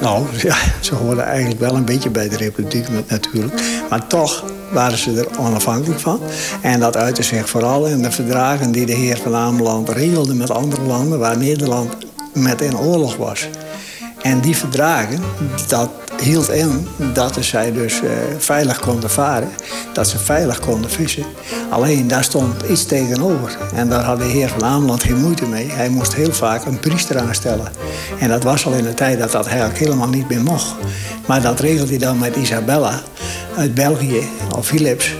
Nou, 0.01 0.27
ja, 0.49 0.57
ze 0.81 0.95
hoorden 0.95 1.25
eigenlijk 1.25 1.61
wel 1.61 1.75
een 1.75 1.85
beetje 1.85 2.11
bij 2.11 2.29
de 2.29 2.37
republiek 2.37 2.87
natuurlijk. 3.09 3.63
Maar 3.91 4.07
toch 4.07 4.45
waren 4.73 4.99
ze 4.99 5.19
er 5.21 5.39
onafhankelijk 5.39 6.01
van. 6.01 6.21
En 6.63 6.81
dat 6.81 6.97
uitte 6.97 7.23
zich 7.23 7.49
vooral 7.49 7.87
in 7.87 8.03
de 8.03 8.11
verdragen 8.11 8.73
die 8.73 8.87
de 8.87 8.93
heer 8.93 9.17
van 9.17 9.35
Ameland 9.35 9.89
regelde 9.89 10.35
met 10.35 10.51
andere 10.51 10.83
landen... 10.83 11.19
waar 11.19 11.39
Nederland 11.39 11.97
met 12.35 12.61
in 12.61 12.79
oorlog 12.79 13.17
was. 13.17 13.49
En 14.23 14.41
die 14.41 14.57
verdragen, 14.57 15.21
dat 15.69 15.91
hield 16.23 16.51
in 16.51 16.89
dat 17.13 17.37
zij 17.41 17.73
dus 17.73 18.03
uh, 18.03 18.11
veilig 18.39 18.79
konden 18.79 19.11
varen. 19.11 19.49
Dat 19.93 20.09
ze 20.09 20.19
veilig 20.19 20.61
konden 20.61 20.91
vissen. 20.91 21.25
Alleen 21.71 22.09
daar 22.09 22.25
stond 22.25 22.63
iets 22.71 22.85
tegenover. 22.85 23.57
En 23.75 23.89
daar 23.89 24.05
had 24.05 24.19
de 24.19 24.25
heer 24.25 24.49
van 24.49 24.65
Ameland 24.65 25.03
geen 25.03 25.21
moeite 25.21 25.47
mee. 25.47 25.71
Hij 25.71 25.89
moest 25.89 26.15
heel 26.15 26.33
vaak 26.33 26.65
een 26.65 26.81
priester 26.81 27.19
aanstellen. 27.19 27.73
En 28.19 28.29
dat 28.29 28.43
was 28.43 28.67
al 28.67 28.73
in 28.73 28.85
de 28.85 28.95
tijd 28.95 29.19
dat 29.19 29.33
dat 29.33 29.47
eigenlijk 29.47 29.79
helemaal 29.79 30.09
niet 30.09 30.29
meer 30.29 30.43
mocht. 30.43 30.75
Maar 31.27 31.43
dat 31.43 31.61
regelde 31.61 31.91
hij 31.91 31.99
dan 31.99 32.19
met 32.19 32.37
Isabella 32.37 33.01
uit 33.57 33.75
België, 33.75 34.29
of 34.57 34.67
Philips. 34.67 35.15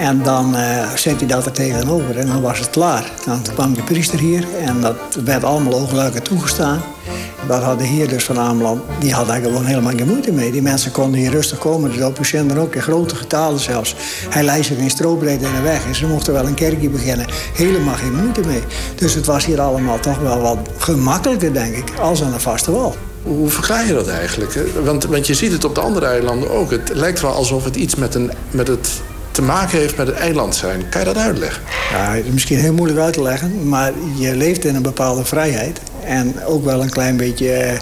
En 0.00 0.22
dan 0.22 0.54
uh, 0.54 0.94
zet 0.94 1.18
hij 1.18 1.28
dat 1.28 1.46
er 1.46 1.52
tegenover 1.52 2.18
en 2.18 2.26
dan 2.26 2.40
was 2.40 2.58
het 2.58 2.70
klaar. 2.70 3.12
Dan 3.24 3.42
kwam 3.54 3.74
de 3.74 3.82
priester 3.82 4.18
hier 4.18 4.44
en 4.60 4.80
dat 4.80 4.96
werd 5.24 5.44
allemaal 5.44 5.72
oogluikend 5.72 6.24
toegestaan. 6.24 6.82
Dat 7.46 7.62
had 7.62 7.78
de 7.78 7.84
heer 7.84 8.08
dus 8.08 8.24
van 8.24 8.38
Ameland, 8.38 8.82
die 8.98 9.12
had 9.12 9.26
daar 9.26 9.40
gewoon 9.40 9.64
helemaal 9.64 9.92
geen 9.96 10.06
moeite 10.06 10.32
mee. 10.32 10.50
Die 10.50 10.62
mensen 10.62 10.92
konden 10.92 11.20
hier 11.20 11.30
rustig 11.30 11.58
komen, 11.58 11.90
dus 11.90 12.02
op 12.02 12.48
dan 12.48 12.58
ook 12.58 12.74
in 12.74 12.82
grote 12.82 13.16
getalen 13.16 13.60
zelfs. 13.60 13.94
Hij 14.28 14.42
leidde 14.42 14.64
zich 14.64 14.76
in 14.76 14.90
strobreedte 14.90 15.46
in 15.46 15.54
de 15.54 15.60
weg 15.60 15.86
en 15.86 15.94
ze 15.94 16.06
mochten 16.06 16.32
wel 16.32 16.46
een 16.46 16.54
kerkje 16.54 16.88
beginnen. 16.88 17.26
Helemaal 17.54 17.94
geen 17.94 18.14
moeite 18.14 18.40
mee. 18.46 18.62
Dus 18.94 19.14
het 19.14 19.26
was 19.26 19.44
hier 19.44 19.60
allemaal 19.60 20.00
toch 20.00 20.18
wel 20.18 20.40
wat 20.40 20.58
gemakkelijker, 20.78 21.52
denk 21.52 21.76
ik, 21.76 21.98
als 21.98 22.22
aan 22.22 22.32
een 22.32 22.40
vaste 22.40 22.70
wal. 22.72 22.96
Hoe 23.22 23.48
verklaar 23.48 23.86
je 23.86 23.92
dat 23.92 24.08
eigenlijk? 24.08 24.60
Want, 24.84 25.04
want 25.04 25.26
je 25.26 25.34
ziet 25.34 25.52
het 25.52 25.64
op 25.64 25.74
de 25.74 25.80
andere 25.80 26.06
eilanden 26.06 26.50
ook. 26.50 26.70
Het 26.70 26.90
lijkt 26.94 27.20
wel 27.20 27.32
alsof 27.32 27.64
het 27.64 27.76
iets 27.76 27.94
met, 27.94 28.14
een, 28.14 28.30
met 28.50 28.68
het 28.68 29.00
te 29.30 29.42
maken 29.42 29.78
heeft 29.78 29.96
met 29.96 30.06
het 30.06 30.16
eiland 30.16 30.54
zijn. 30.54 30.88
Kan 30.88 31.00
je 31.00 31.06
dat 31.06 31.16
uitleggen? 31.16 31.62
Ja, 31.90 32.14
is 32.14 32.24
misschien 32.32 32.58
heel 32.58 32.72
moeilijk 32.72 33.00
uit 33.00 33.12
te 33.12 33.22
leggen, 33.22 33.68
maar 33.68 33.92
je 34.18 34.36
leeft 34.36 34.64
in 34.64 34.74
een 34.74 34.82
bepaalde 34.82 35.24
vrijheid. 35.24 35.80
En 36.04 36.44
ook 36.44 36.64
wel 36.64 36.82
een 36.82 36.90
klein 36.90 37.16
beetje, 37.16 37.78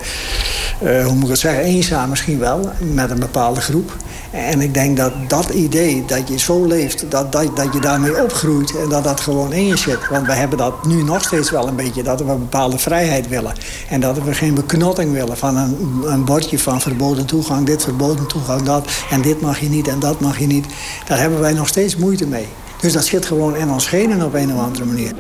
uh, 0.83 1.05
hoe 1.05 1.15
moet 1.15 1.25
ik 1.25 1.31
het 1.31 1.39
zeggen, 1.39 1.63
eenzaam 1.63 2.09
misschien 2.09 2.39
wel. 2.39 2.71
Met 2.79 3.11
een 3.11 3.21
bepaalde 3.21 3.61
groep. 3.61 3.97
En 4.31 4.61
ik 4.61 4.75
denk 4.75 4.97
dat 4.97 5.13
dat 5.29 5.49
idee, 5.49 6.05
dat 6.05 6.29
je 6.29 6.39
zo 6.39 6.65
leeft, 6.65 7.11
dat, 7.11 7.33
dat, 7.33 7.57
dat 7.57 7.73
je 7.73 7.81
daarmee 7.81 8.23
opgroeit 8.23 8.77
en 8.77 8.89
dat 8.89 9.05
dat 9.05 9.21
gewoon 9.21 9.53
in 9.53 9.67
je 9.67 9.77
zit. 9.77 10.09
Want 10.11 10.27
we 10.27 10.33
hebben 10.33 10.59
dat 10.59 10.87
nu 10.87 11.03
nog 11.03 11.23
steeds 11.23 11.51
wel 11.51 11.69
een 11.69 11.77
beetje, 11.77 12.03
dat 12.03 12.21
we 12.21 12.31
een 12.31 12.39
bepaalde 12.39 12.79
vrijheid 12.79 13.29
willen. 13.29 13.53
En 13.89 14.01
dat 14.01 14.23
we 14.23 14.35
geen 14.35 14.55
beknotting 14.55 15.13
willen 15.13 15.37
van 15.37 15.57
een, 15.57 16.03
een 16.05 16.25
bordje 16.25 16.59
van 16.59 16.81
verboden 16.81 17.27
toegang, 17.27 17.67
dit 17.67 17.83
verboden 17.83 18.27
toegang, 18.27 18.63
dat. 18.63 18.89
En 19.11 19.23
dit 19.23 19.41
mag 19.41 19.61
je 19.61 19.69
niet 19.69 19.89
en 19.89 19.99
dat 19.99 20.21
mag 20.21 20.39
je 20.39 20.47
niet. 20.47 20.67
Daar 21.07 21.19
hebben 21.19 21.41
wij 21.41 21.53
nog 21.53 21.69
steeds 21.69 21.97
moeite 21.97 22.27
mee. 22.27 22.47
Dus 22.81 22.93
dat 22.93 23.05
zit 23.05 23.27
gewoon 23.27 23.57
in 23.57 23.71
ons 23.71 23.87
genen 23.87 24.23
op 24.23 24.35
een 24.35 24.55
of 24.55 24.61
andere 24.61 24.85
manier. 24.85 25.13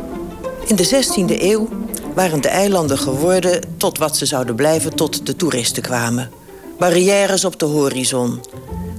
In 0.67 0.77
de 0.77 0.87
16e 0.87 1.43
eeuw 1.43 1.69
waren 2.15 2.43
de 2.43 2.49
eilanden 2.49 2.99
geworden 2.99 3.61
tot 3.77 3.99
wat 3.99 4.17
ze 4.17 4.27
zouden 4.27 4.55
blijven 4.55 4.95
tot 4.95 5.27
de 5.27 5.37
toeristen 5.37 5.83
kwamen. 5.83 6.31
Barrières 6.79 7.45
op 7.45 7.59
de 7.59 7.65
horizon, 7.65 8.41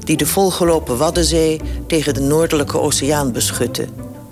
die 0.10 0.18
de 0.18 0.26
volgelopen 0.26 0.98
Waddenzee 0.98 1.62
tegen 1.88 2.14
de 2.14 2.20
Noordelijke 2.20 2.80
Oceaan 2.80 3.32
beschutten. 3.32 3.90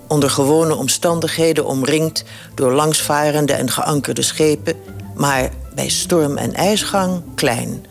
Onder 0.07 0.29
gewone 0.29 0.75
omstandigheden 0.75 1.65
omringd 1.65 2.23
door 2.55 2.71
langsvarende 2.71 3.53
en 3.53 3.69
geankerde 3.69 4.21
schepen, 4.21 4.73
maar 5.15 5.49
bij 5.75 5.89
storm 5.89 6.37
en 6.37 6.53
ijsgang 6.53 7.21
klein 7.35 7.85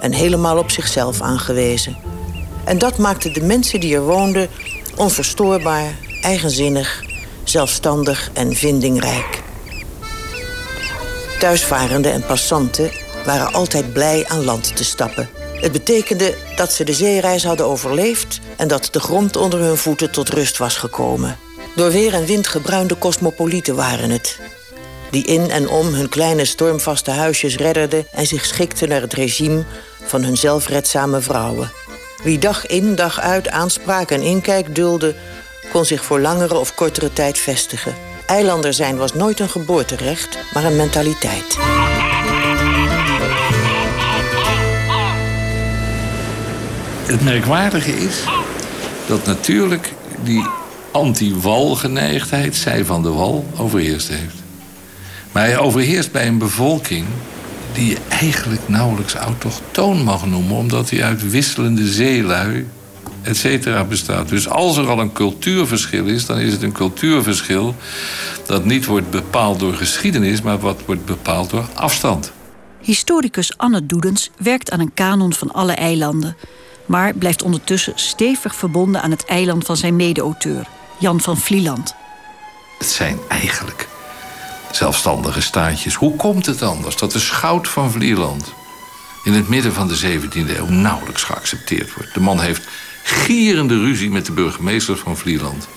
en 0.00 0.12
helemaal 0.12 0.58
op 0.58 0.70
zichzelf 0.70 1.20
aangewezen. 1.20 1.96
En 2.64 2.78
dat 2.78 2.98
maakte 2.98 3.30
de 3.30 3.42
mensen 3.42 3.80
die 3.80 3.94
er 3.94 4.04
woonden 4.04 4.48
onverstoorbaar, 4.96 5.98
eigenzinnig, 6.22 7.04
zelfstandig 7.44 8.30
en 8.32 8.54
vindingrijk. 8.54 9.42
Thuisvarenden 11.38 12.12
en 12.12 12.26
passanten 12.26 12.90
waren 13.26 13.52
altijd 13.52 13.92
blij 13.92 14.24
aan 14.28 14.44
land 14.44 14.76
te 14.76 14.84
stappen. 14.84 15.28
Het 15.64 15.72
betekende 15.72 16.34
dat 16.56 16.72
ze 16.72 16.84
de 16.84 16.92
zeereis 16.92 17.44
hadden 17.44 17.66
overleefd 17.66 18.40
en 18.56 18.68
dat 18.68 18.88
de 18.90 19.00
grond 19.00 19.36
onder 19.36 19.60
hun 19.60 19.76
voeten 19.76 20.10
tot 20.10 20.28
rust 20.28 20.58
was 20.58 20.76
gekomen. 20.76 21.38
Door 21.76 21.90
weer 21.90 22.14
en 22.14 22.26
wind 22.26 22.46
gebruinde 22.46 22.98
cosmopolieten 22.98 23.74
waren 23.74 24.10
het. 24.10 24.38
Die 25.10 25.24
in 25.24 25.50
en 25.50 25.68
om 25.68 25.86
hun 25.86 26.08
kleine 26.08 26.44
stormvaste 26.44 27.10
huisjes 27.10 27.56
redderden 27.56 28.06
en 28.12 28.26
zich 28.26 28.44
schikten 28.44 28.88
naar 28.88 29.00
het 29.00 29.12
regime 29.12 29.64
van 30.02 30.22
hun 30.22 30.36
zelfredzame 30.36 31.20
vrouwen. 31.20 31.72
Wie 32.22 32.38
dag 32.38 32.66
in, 32.66 32.94
dag 32.94 33.20
uit 33.20 33.48
aanspraak 33.48 34.10
en 34.10 34.22
inkijk 34.22 34.74
dulde, 34.74 35.14
kon 35.72 35.84
zich 35.84 36.04
voor 36.04 36.20
langere 36.20 36.58
of 36.58 36.74
kortere 36.74 37.12
tijd 37.12 37.38
vestigen. 37.38 37.94
Eilander 38.26 38.74
zijn 38.74 38.96
was 38.96 39.14
nooit 39.14 39.40
een 39.40 39.50
geboorterecht, 39.50 40.38
maar 40.52 40.64
een 40.64 40.76
mentaliteit. 40.76 41.56
Het 47.04 47.24
merkwaardige 47.24 47.96
is 47.96 48.24
dat 49.06 49.26
natuurlijk 49.26 49.92
die 50.22 50.46
anti-walgeneigdheid, 50.92 52.56
zij 52.56 52.84
van 52.84 53.02
de 53.02 53.08
wal, 53.08 53.46
overheerst 53.56 54.08
heeft. 54.08 54.34
Maar 55.32 55.44
hij 55.44 55.58
overheerst 55.58 56.12
bij 56.12 56.26
een 56.26 56.38
bevolking 56.38 57.06
die 57.72 57.88
je 57.88 57.96
eigenlijk 58.08 58.60
nauwelijks 58.66 59.14
autochtoon 59.14 60.02
mag 60.02 60.26
noemen... 60.26 60.56
omdat 60.56 60.90
hij 60.90 61.04
uit 61.04 61.30
wisselende 61.30 61.88
zeelui, 61.88 62.66
et 63.22 63.36
cetera, 63.36 63.84
bestaat. 63.84 64.28
Dus 64.28 64.48
als 64.48 64.76
er 64.76 64.88
al 64.88 65.00
een 65.00 65.12
cultuurverschil 65.12 66.06
is, 66.06 66.26
dan 66.26 66.38
is 66.38 66.52
het 66.52 66.62
een 66.62 66.72
cultuurverschil... 66.72 67.74
dat 68.46 68.64
niet 68.64 68.86
wordt 68.86 69.10
bepaald 69.10 69.60
door 69.60 69.74
geschiedenis, 69.74 70.42
maar 70.42 70.58
wat 70.58 70.80
wordt 70.86 71.04
bepaald 71.04 71.50
door 71.50 71.66
afstand. 71.74 72.32
Historicus 72.80 73.56
Anne 73.56 73.86
Doedens 73.86 74.30
werkt 74.38 74.70
aan 74.70 74.80
een 74.80 74.94
kanon 74.94 75.32
van 75.32 75.52
alle 75.52 75.72
eilanden... 75.72 76.36
maar 76.86 77.14
blijft 77.14 77.42
ondertussen 77.42 77.92
stevig 77.96 78.54
verbonden 78.54 79.02
aan 79.02 79.10
het 79.10 79.24
eiland 79.24 79.64
van 79.64 79.76
zijn 79.76 79.96
mede-auteur... 79.96 80.66
Jan 80.98 81.20
van 81.20 81.36
Vlieland. 81.36 81.94
Het 82.78 82.88
zijn 82.88 83.18
eigenlijk 83.28 83.88
zelfstandige 84.70 85.42
staatjes. 85.42 85.94
Hoe 85.94 86.16
komt 86.16 86.46
het 86.46 86.62
anders 86.62 86.96
dat 86.96 87.12
de 87.12 87.18
schout 87.18 87.68
van 87.68 87.90
Vlieland 87.90 88.52
in 89.24 89.32
het 89.32 89.48
midden 89.48 89.72
van 89.72 89.88
de 89.88 90.20
17e 90.20 90.56
eeuw 90.56 90.68
nauwelijks 90.68 91.22
geaccepteerd 91.22 91.94
wordt? 91.94 92.14
De 92.14 92.20
man 92.20 92.40
heeft 92.40 92.68
gierende 93.02 93.78
ruzie 93.78 94.10
met 94.10 94.26
de 94.26 94.32
burgemeester 94.32 94.96
van 94.96 95.16
Vlieland. 95.16 95.68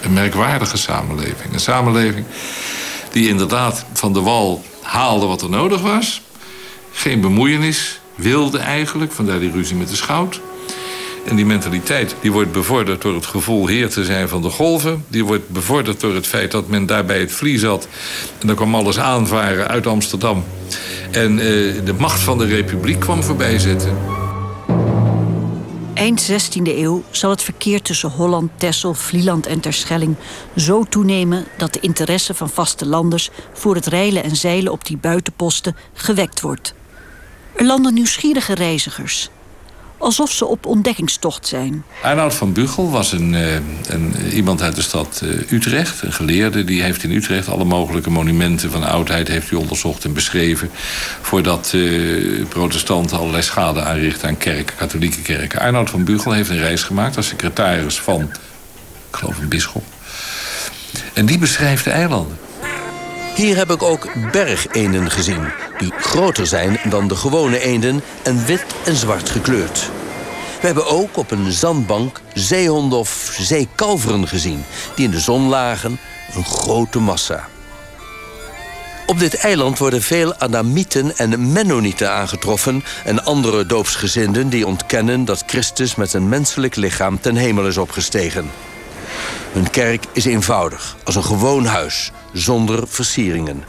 Een 0.00 0.12
merkwaardige 0.12 0.76
samenleving. 0.76 1.52
Een 1.52 1.60
samenleving 1.60 2.26
die 3.12 3.28
inderdaad 3.28 3.84
van 3.92 4.12
de 4.12 4.20
wal 4.20 4.64
haalde 4.82 5.26
wat 5.26 5.42
er 5.42 5.50
nodig 5.50 5.80
was. 5.80 6.22
Geen 6.92 7.20
bemoeienis 7.20 7.97
wilde 8.18 8.58
eigenlijk, 8.58 9.12
vandaar 9.12 9.38
die 9.38 9.50
ruzie 9.50 9.76
met 9.76 9.88
de 9.88 9.96
schout. 9.96 10.40
En 11.24 11.36
die 11.36 11.46
mentaliteit 11.46 12.14
die 12.20 12.32
wordt 12.32 12.52
bevorderd 12.52 13.02
door 13.02 13.14
het 13.14 13.26
gevoel 13.26 13.66
heer 13.66 13.88
te 13.88 14.04
zijn 14.04 14.28
van 14.28 14.42
de 14.42 14.50
golven. 14.50 15.04
Die 15.08 15.24
wordt 15.24 15.48
bevorderd 15.48 16.00
door 16.00 16.14
het 16.14 16.26
feit 16.26 16.50
dat 16.50 16.68
men 16.68 16.86
daarbij 16.86 17.20
het 17.20 17.32
vlie 17.32 17.58
zat. 17.58 17.88
En 18.38 18.46
dan 18.46 18.56
kwam 18.56 18.74
alles 18.74 18.98
aanvaren 18.98 19.68
uit 19.68 19.86
Amsterdam. 19.86 20.44
En 21.10 21.38
eh, 21.38 21.46
de 21.84 21.94
macht 21.98 22.20
van 22.20 22.38
de 22.38 22.46
republiek 22.46 23.00
kwam 23.00 23.22
voorbij 23.22 23.58
zitten. 23.58 23.98
Eind 25.94 26.30
16e 26.30 26.62
eeuw 26.62 27.02
zal 27.10 27.30
het 27.30 27.42
verkeer 27.42 27.82
tussen 27.82 28.10
Holland, 28.10 28.50
Texel, 28.56 28.94
Vlieland 28.94 29.46
en 29.46 29.60
Terschelling 29.60 30.16
zo 30.56 30.84
toenemen 30.84 31.44
dat 31.56 31.72
de 31.72 31.80
interesse 31.80 32.34
van 32.34 32.50
vastelanders 32.50 33.30
voor 33.52 33.74
het 33.74 33.86
reilen 33.86 34.24
en 34.24 34.36
zeilen 34.36 34.72
op 34.72 34.84
die 34.84 34.96
buitenposten 34.96 35.76
gewekt 35.92 36.40
wordt. 36.40 36.74
Er 37.58 37.64
landen 37.64 37.94
nieuwsgierige 37.94 38.54
reizigers 38.54 39.30
alsof 39.98 40.32
ze 40.32 40.46
op 40.46 40.66
ontdekkingstocht 40.66 41.46
zijn. 41.46 41.84
Arnoud 42.02 42.34
van 42.34 42.52
Bugel 42.52 42.90
was 42.90 43.12
een, 43.12 43.34
eh, 43.34 43.54
een, 43.86 44.14
iemand 44.32 44.62
uit 44.62 44.74
de 44.74 44.82
stad 44.82 45.22
eh, 45.24 45.52
Utrecht, 45.52 46.02
een 46.02 46.12
geleerde. 46.12 46.64
Die 46.64 46.82
heeft 46.82 47.02
in 47.02 47.12
Utrecht 47.12 47.48
alle 47.48 47.64
mogelijke 47.64 48.10
monumenten 48.10 48.70
van 48.70 48.84
oudheid 48.84 49.28
heeft 49.28 49.54
onderzocht 49.54 50.04
en 50.04 50.12
beschreven. 50.12 50.70
Voordat 51.20 51.72
uh, 51.74 52.44
protestanten 52.48 53.18
allerlei 53.18 53.42
schade 53.42 53.82
aanrichten 53.82 54.28
aan 54.28 54.36
kerken, 54.36 54.76
katholieke 54.76 55.22
kerken. 55.22 55.60
Arnoud 55.60 55.90
van 55.90 56.04
Bugel 56.04 56.32
heeft 56.32 56.50
een 56.50 56.58
reis 56.58 56.82
gemaakt 56.82 57.16
als 57.16 57.26
secretaris 57.26 58.00
van, 58.00 58.22
ik 59.10 59.16
geloof 59.16 59.38
een 59.38 59.48
bisschop. 59.48 59.84
En 61.12 61.26
die 61.26 61.38
beschrijft 61.38 61.84
de 61.84 61.90
eilanden. 61.90 62.47
Hier 63.38 63.56
heb 63.56 63.70
ik 63.70 63.82
ook 63.82 64.30
bergeenden 64.32 65.10
gezien, 65.10 65.52
die 65.78 65.92
groter 66.00 66.46
zijn 66.46 66.78
dan 66.88 67.08
de 67.08 67.16
gewone 67.16 67.60
eenden 67.60 68.02
en 68.22 68.46
wit 68.46 68.64
en 68.84 68.96
zwart 68.96 69.30
gekleurd. 69.30 69.90
We 70.60 70.66
hebben 70.66 70.86
ook 70.86 71.16
op 71.16 71.30
een 71.30 71.52
zandbank 71.52 72.20
zeehonden 72.34 72.98
of 72.98 73.36
zeekalveren 73.40 74.28
gezien, 74.28 74.64
die 74.94 75.04
in 75.04 75.10
de 75.10 75.20
zon 75.20 75.48
lagen, 75.48 75.98
een 76.34 76.44
grote 76.44 76.98
massa. 76.98 77.48
Op 79.06 79.18
dit 79.18 79.34
eiland 79.34 79.78
worden 79.78 80.02
veel 80.02 80.34
Adamieten 80.34 81.16
en 81.16 81.52
Mennonieten 81.52 82.10
aangetroffen... 82.10 82.84
en 83.04 83.24
andere 83.24 83.66
doopsgezinden 83.66 84.48
die 84.48 84.66
ontkennen 84.66 85.24
dat 85.24 85.42
Christus 85.46 85.94
met 85.94 86.12
een 86.12 86.28
menselijk 86.28 86.76
lichaam 86.76 87.20
ten 87.20 87.36
hemel 87.36 87.66
is 87.66 87.78
opgestegen. 87.78 88.50
Hun 89.52 89.70
kerk 89.70 90.04
is 90.12 90.24
eenvoudig, 90.24 90.96
als 91.04 91.14
een 91.14 91.24
gewoon 91.24 91.64
huis, 91.66 92.12
zonder 92.32 92.88
versieringen. 92.88 93.64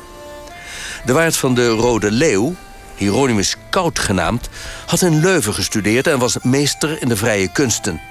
De 1.05 1.13
waard 1.13 1.37
van 1.37 1.53
de 1.53 1.67
Rode 1.67 2.11
Leeuw, 2.11 2.55
Hieronymus 2.95 3.55
Koud 3.69 3.99
genaamd... 3.99 4.49
had 4.85 5.01
in 5.01 5.19
Leuven 5.19 5.53
gestudeerd 5.53 6.07
en 6.07 6.19
was 6.19 6.37
meester 6.41 7.01
in 7.01 7.07
de 7.07 7.15
vrije 7.15 7.51
kunsten. 7.51 8.01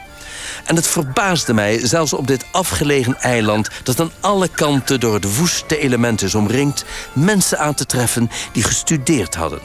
En 0.64 0.76
het 0.76 0.86
verbaasde 0.86 1.54
mij, 1.54 1.86
zelfs 1.86 2.12
op 2.12 2.26
dit 2.26 2.44
afgelegen 2.50 3.20
eiland... 3.20 3.68
dat 3.82 4.00
aan 4.00 4.12
alle 4.20 4.48
kanten 4.48 5.00
door 5.00 5.14
het 5.14 5.36
woeste 5.36 5.78
element 5.78 6.22
is 6.22 6.34
omringd... 6.34 6.84
mensen 7.12 7.58
aan 7.58 7.74
te 7.74 7.86
treffen 7.86 8.30
die 8.52 8.62
gestudeerd 8.62 9.34
hadden. 9.34 9.60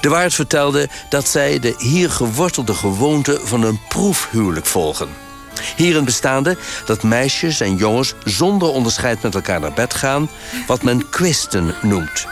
De 0.00 0.08
waard 0.08 0.34
vertelde 0.34 0.88
dat 1.08 1.28
zij 1.28 1.58
de 1.58 1.74
hier 1.78 2.10
gewortelde 2.10 2.74
gewoonte 2.74 3.40
van 3.44 3.62
een 3.62 3.80
proefhuwelijk 3.88 4.66
volgen... 4.66 5.27
Hierin 5.76 6.04
bestaande 6.04 6.56
dat 6.84 7.02
meisjes 7.02 7.60
en 7.60 7.76
jongens 7.76 8.14
zonder 8.24 8.68
onderscheid 8.68 9.22
met 9.22 9.34
elkaar 9.34 9.60
naar 9.60 9.72
bed 9.72 9.94
gaan, 9.94 10.28
wat 10.66 10.82
men 10.82 11.08
kwisten 11.08 11.74
noemt. 11.82 12.26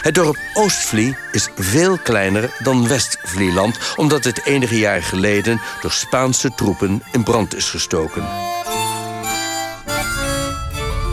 Het 0.00 0.14
dorp 0.14 0.38
Oostvlie 0.54 1.16
is 1.32 1.48
veel 1.56 1.98
kleiner 1.98 2.56
dan 2.62 2.88
Westvlieland, 2.88 3.78
omdat 3.96 4.24
het 4.24 4.44
enige 4.44 4.78
jaar 4.78 5.02
geleden 5.02 5.60
door 5.80 5.92
Spaanse 5.92 6.50
troepen 6.54 7.02
in 7.12 7.22
brand 7.22 7.54
is 7.54 7.70
gestoken. 7.70 8.24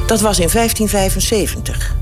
Dat 0.08 0.22
was 0.22 0.39
in 0.39 0.50
1575. 0.51 1.96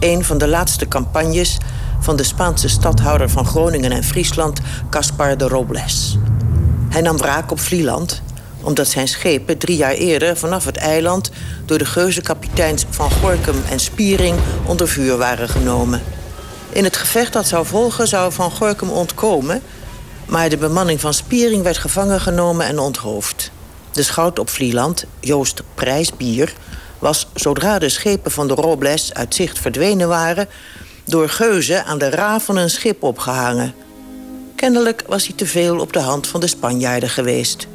Een 0.00 0.24
van 0.24 0.38
de 0.38 0.48
laatste 0.48 0.88
campagnes 0.88 1.58
van 2.00 2.16
de 2.16 2.22
Spaanse 2.22 2.68
stadhouder 2.68 3.30
van 3.30 3.46
Groningen 3.46 3.92
en 3.92 4.04
Friesland, 4.04 4.60
Caspar 4.90 5.36
de 5.36 5.48
Robles. 5.48 6.18
Hij 6.88 7.00
nam 7.00 7.16
wraak 7.16 7.50
op 7.50 7.60
Vlieland 7.60 8.22
omdat 8.62 8.88
zijn 8.88 9.08
schepen 9.08 9.58
drie 9.58 9.76
jaar 9.76 9.92
eerder 9.92 10.36
vanaf 10.36 10.64
het 10.64 10.76
eiland 10.76 11.30
door 11.64 11.78
de 11.78 11.84
geuzenkapiteins 11.84 12.84
Van 12.90 13.10
Gorkum 13.10 13.62
en 13.70 13.80
Spiering 13.80 14.38
onder 14.66 14.88
vuur 14.88 15.16
waren 15.16 15.48
genomen. 15.48 16.02
In 16.72 16.84
het 16.84 16.96
gevecht 16.96 17.32
dat 17.32 17.46
zou 17.46 17.66
volgen 17.66 18.08
zou 18.08 18.32
Van 18.32 18.50
Gorkum 18.50 18.90
ontkomen, 18.90 19.62
maar 20.26 20.48
de 20.48 20.56
bemanning 20.56 21.00
van 21.00 21.14
Spiering 21.14 21.62
werd 21.62 21.78
gevangen 21.78 22.20
genomen 22.20 22.66
en 22.66 22.78
onthoofd. 22.78 23.50
De 23.92 24.02
schout 24.02 24.38
op 24.38 24.50
Vlieland, 24.50 25.04
Joost 25.20 25.62
Prijsbier, 25.74 26.52
was 26.98 27.26
zodra 27.34 27.78
de 27.78 27.88
schepen 27.88 28.30
van 28.30 28.48
de 28.48 28.54
Robles 28.54 29.14
uit 29.14 29.34
zicht 29.34 29.58
verdwenen 29.58 30.08
waren, 30.08 30.48
door 31.04 31.28
geuzen 31.28 31.84
aan 31.84 31.98
de 31.98 32.10
ra 32.10 32.40
van 32.40 32.56
een 32.56 32.70
schip 32.70 33.02
opgehangen. 33.02 33.74
Kennelijk 34.56 35.04
was 35.06 35.26
hij 35.26 35.36
te 35.36 35.46
veel 35.46 35.78
op 35.78 35.92
de 35.92 35.98
hand 35.98 36.26
van 36.26 36.40
de 36.40 36.46
Spanjaarden 36.46 37.08
geweest. 37.08 37.66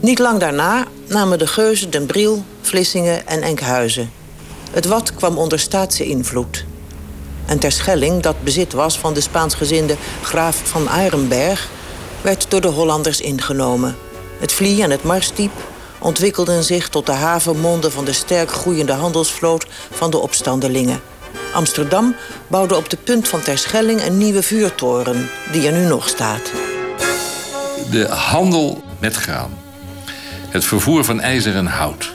Niet 0.00 0.18
lang 0.18 0.40
daarna 0.40 0.86
namen 1.06 1.38
de 1.38 1.46
geuzen 1.46 1.90
Den 1.90 2.06
Briel, 2.06 2.44
Vlissingen 2.60 3.26
en 3.26 3.42
Enkhuizen. 3.42 4.10
Het 4.70 4.86
wat 4.86 5.14
kwam 5.14 5.38
onder 5.38 5.58
staatse 5.58 6.04
invloed. 6.04 6.64
En 7.46 7.58
Terschelling, 7.58 8.22
dat 8.22 8.42
bezit 8.42 8.72
was 8.72 8.98
van 8.98 9.14
de 9.14 9.20
Spaansgezinde 9.20 9.96
graaf 10.22 10.60
van 10.64 10.88
Arenberg... 10.88 11.68
werd 12.20 12.50
door 12.50 12.60
de 12.60 12.68
Hollanders 12.68 13.20
ingenomen. 13.20 13.96
Het 14.38 14.52
Vlie 14.52 14.82
en 14.82 14.90
het 14.90 15.02
Marsdiep 15.02 15.52
ontwikkelden 15.98 16.64
zich 16.64 16.88
tot 16.88 17.06
de 17.06 17.12
havenmonden... 17.12 17.92
van 17.92 18.04
de 18.04 18.12
sterk 18.12 18.50
groeiende 18.50 18.92
handelsvloot 18.92 19.66
van 19.90 20.10
de 20.10 20.18
opstandelingen. 20.18 21.00
Amsterdam 21.52 22.14
bouwde 22.48 22.76
op 22.76 22.90
de 22.90 22.96
punt 22.96 23.28
van 23.28 23.42
Terschelling 23.42 24.02
een 24.02 24.18
nieuwe 24.18 24.42
vuurtoren... 24.42 25.30
die 25.52 25.66
er 25.66 25.72
nu 25.72 25.86
nog 25.86 26.08
staat. 26.08 26.52
De 27.90 28.08
handel 28.08 28.82
met 29.00 29.14
graan 29.14 29.66
het 30.48 30.64
vervoer 30.64 31.04
van 31.04 31.20
ijzer 31.20 31.54
en 31.56 31.66
hout 31.66 32.14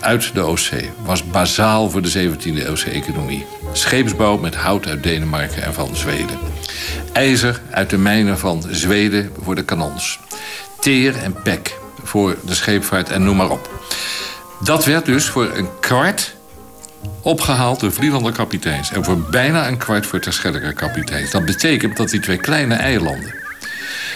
uit 0.00 0.34
de 0.34 0.40
Oostzee 0.40 0.90
was 1.04 1.24
bazaal 1.24 1.90
voor 1.90 2.02
de 2.02 2.12
17e 2.12 2.42
eeuwse 2.44 2.90
economie. 2.90 3.46
Scheepsbouw 3.72 4.36
met 4.36 4.54
hout 4.54 4.86
uit 4.86 5.02
Denemarken 5.02 5.62
en 5.62 5.74
van 5.74 5.96
Zweden. 5.96 6.38
IJzer 7.12 7.60
uit 7.70 7.90
de 7.90 7.98
mijnen 7.98 8.38
van 8.38 8.64
Zweden 8.70 9.32
voor 9.42 9.54
de 9.54 9.64
kanons. 9.64 10.18
Teer 10.80 11.16
en 11.16 11.42
pek 11.42 11.78
voor 12.02 12.36
de 12.44 12.54
scheepvaart 12.54 13.10
en 13.10 13.24
noem 13.24 13.36
maar 13.36 13.50
op. 13.50 13.70
Dat 14.60 14.84
werd 14.84 15.04
dus 15.04 15.26
voor 15.26 15.50
een 15.54 15.68
kwart 15.80 16.34
opgehaald 17.22 17.80
door 17.80 17.92
Vlielander 17.92 18.32
kapiteins... 18.32 18.92
en 18.92 19.04
voor 19.04 19.18
bijna 19.18 19.68
een 19.68 19.76
kwart 19.76 20.06
voor 20.06 20.20
Terschellinger 20.20 20.72
kapiteins. 20.72 21.30
Dat 21.30 21.44
betekent 21.44 21.96
dat 21.96 22.08
die 22.08 22.20
twee 22.20 22.38
kleine 22.38 22.74
eilanden... 22.74 23.34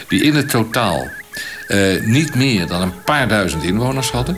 die 0.09 0.23
in 0.23 0.35
het 0.35 0.49
totaal 0.49 1.09
uh, 1.73 2.05
niet 2.05 2.35
meer 2.35 2.67
dan 2.67 2.83
een 2.83 3.03
paar 3.05 3.29
duizend 3.29 3.63
inwoners 3.63 4.11
hadden. 4.11 4.37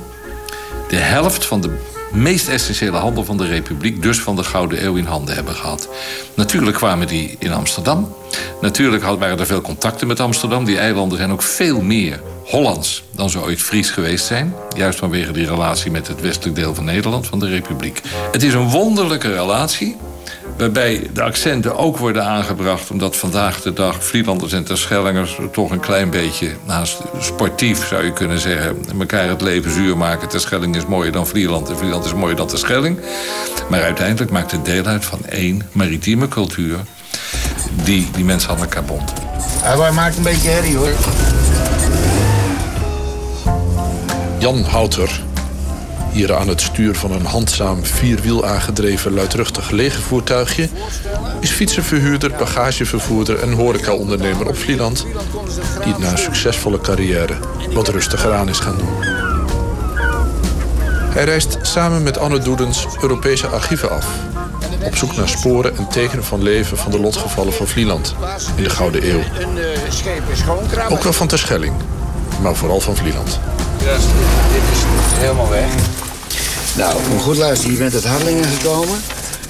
De 0.88 0.96
helft 0.96 1.46
van 1.46 1.60
de 1.60 1.78
meest 2.12 2.48
essentiële 2.48 2.96
handel 2.96 3.24
van 3.24 3.36
de 3.36 3.46
Republiek, 3.46 4.02
dus 4.02 4.20
van 4.20 4.36
de 4.36 4.44
Gouden 4.44 4.84
Eeuw, 4.84 4.94
in 4.94 5.04
handen 5.04 5.34
hebben 5.34 5.54
gehad. 5.54 5.88
Natuurlijk 6.34 6.76
kwamen 6.76 7.06
die 7.06 7.36
in 7.38 7.52
Amsterdam. 7.52 8.14
Natuurlijk 8.60 9.02
waren 9.02 9.38
er 9.38 9.46
veel 9.46 9.60
contacten 9.60 10.06
met 10.06 10.20
Amsterdam. 10.20 10.64
Die 10.64 10.78
eilanden 10.78 11.18
zijn 11.18 11.32
ook 11.32 11.42
veel 11.42 11.80
meer 11.80 12.20
Hollands 12.44 13.04
dan 13.10 13.30
ze 13.30 13.40
ooit 13.40 13.62
Fries 13.62 13.90
geweest 13.90 14.26
zijn. 14.26 14.54
Juist 14.76 14.98
vanwege 14.98 15.32
die 15.32 15.46
relatie 15.46 15.90
met 15.90 16.08
het 16.08 16.20
westelijk 16.20 16.56
deel 16.56 16.74
van 16.74 16.84
Nederland, 16.84 17.26
van 17.26 17.38
de 17.38 17.48
Republiek. 17.48 18.00
Het 18.32 18.42
is 18.42 18.54
een 18.54 18.70
wonderlijke 18.70 19.32
relatie 19.32 19.96
Waarbij 20.56 21.10
de 21.12 21.22
accenten 21.22 21.76
ook 21.76 21.98
worden 21.98 22.24
aangebracht... 22.24 22.90
omdat 22.90 23.16
vandaag 23.16 23.62
de 23.62 23.72
dag 23.72 24.04
Vlielanders 24.04 24.52
en 24.52 24.64
Terschellingers... 24.64 25.38
toch 25.52 25.70
een 25.70 25.80
klein 25.80 26.10
beetje, 26.10 26.50
naast 26.64 27.00
sportief 27.18 27.86
zou 27.86 28.04
je 28.04 28.12
kunnen 28.12 28.38
zeggen... 28.38 28.76
elkaar 28.98 29.28
het 29.28 29.40
leven 29.40 29.70
zuur 29.70 29.96
maken. 29.96 30.28
Terschelling 30.28 30.76
is 30.76 30.86
mooier 30.86 31.12
dan 31.12 31.26
Vlieland 31.26 31.68
en 31.68 31.76
Vlieland 31.76 32.04
is 32.04 32.14
mooier 32.14 32.36
dan 32.36 32.46
Terschelling. 32.46 33.00
Maar 33.68 33.82
uiteindelijk 33.82 34.30
maakt 34.30 34.50
het 34.50 34.64
deel 34.64 34.84
uit 34.84 35.04
van 35.04 35.24
één 35.24 35.68
maritieme 35.72 36.28
cultuur... 36.28 36.78
die 37.84 38.10
die 38.14 38.24
mensen 38.24 38.50
aan 38.50 38.58
elkaar 38.58 38.84
bond. 38.84 39.12
Hij 39.62 39.92
maakt 39.92 40.16
een 40.16 40.22
beetje 40.22 40.48
herrie, 40.48 40.76
hoor. 40.76 40.92
Jan 44.38 44.62
Houter 44.62 45.20
hier 46.14 46.34
aan 46.34 46.48
het 46.48 46.60
stuur 46.60 46.94
van 46.94 47.12
een 47.12 47.26
handzaam 47.26 47.84
vierwiel 47.84 48.46
aangedreven 48.46 49.14
luidruchtig 49.14 49.70
legervoertuigje... 49.70 50.68
is 51.40 51.50
fietsenverhuurder, 51.50 52.30
bagagevervoerder 52.38 53.38
en 53.38 53.52
horecaondernemer 53.52 54.48
op 54.48 54.56
Vlieland... 54.56 55.06
die 55.82 55.92
het 55.92 55.98
na 55.98 56.10
een 56.10 56.18
succesvolle 56.18 56.80
carrière 56.80 57.34
wat 57.72 57.88
rustiger 57.88 58.32
aan 58.32 58.48
is 58.48 58.58
gaan 58.58 58.78
doen. 58.78 58.94
Hij 61.10 61.24
reist 61.24 61.58
samen 61.62 62.02
met 62.02 62.18
Anne 62.18 62.38
Doedens 62.38 62.86
Europese 63.00 63.46
archieven 63.46 63.90
af... 63.90 64.06
op 64.84 64.96
zoek 64.96 65.16
naar 65.16 65.28
sporen 65.28 65.76
en 65.76 65.88
tekenen 65.88 66.24
van 66.24 66.42
leven 66.42 66.76
van 66.76 66.90
de 66.90 67.00
lotgevallen 67.00 67.52
van 67.52 67.66
Vlieland 67.66 68.14
in 68.56 68.62
de 68.62 68.70
Gouden 68.70 69.10
Eeuw. 69.10 69.22
Ook 70.88 71.02
wel 71.02 71.12
van 71.12 71.26
Terschelling, 71.26 71.74
maar 72.42 72.54
vooral 72.54 72.80
van 72.80 72.96
Vlieland. 72.96 73.40
Ja, 73.84 73.92
dit 73.92 74.62
is 74.72 75.18
helemaal 75.18 75.48
weg. 75.48 76.02
Nou, 76.76 76.96
om 77.10 77.18
goed 77.18 77.36
luisteren, 77.36 77.72
je 77.72 77.78
bent 77.78 77.94
uit 77.94 78.04
Harlingen 78.04 78.44
gekomen. 78.44 78.98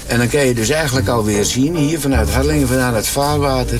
En 0.07 0.17
dan 0.17 0.27
kan 0.27 0.45
je 0.45 0.53
dus 0.53 0.69
eigenlijk 0.69 1.07
alweer 1.07 1.45
zien, 1.45 1.75
hier 1.75 1.99
vanuit 1.99 2.29
Harlingen, 2.29 2.67
vanuit 2.67 2.95
het 2.95 3.07
vaarwater, 3.07 3.79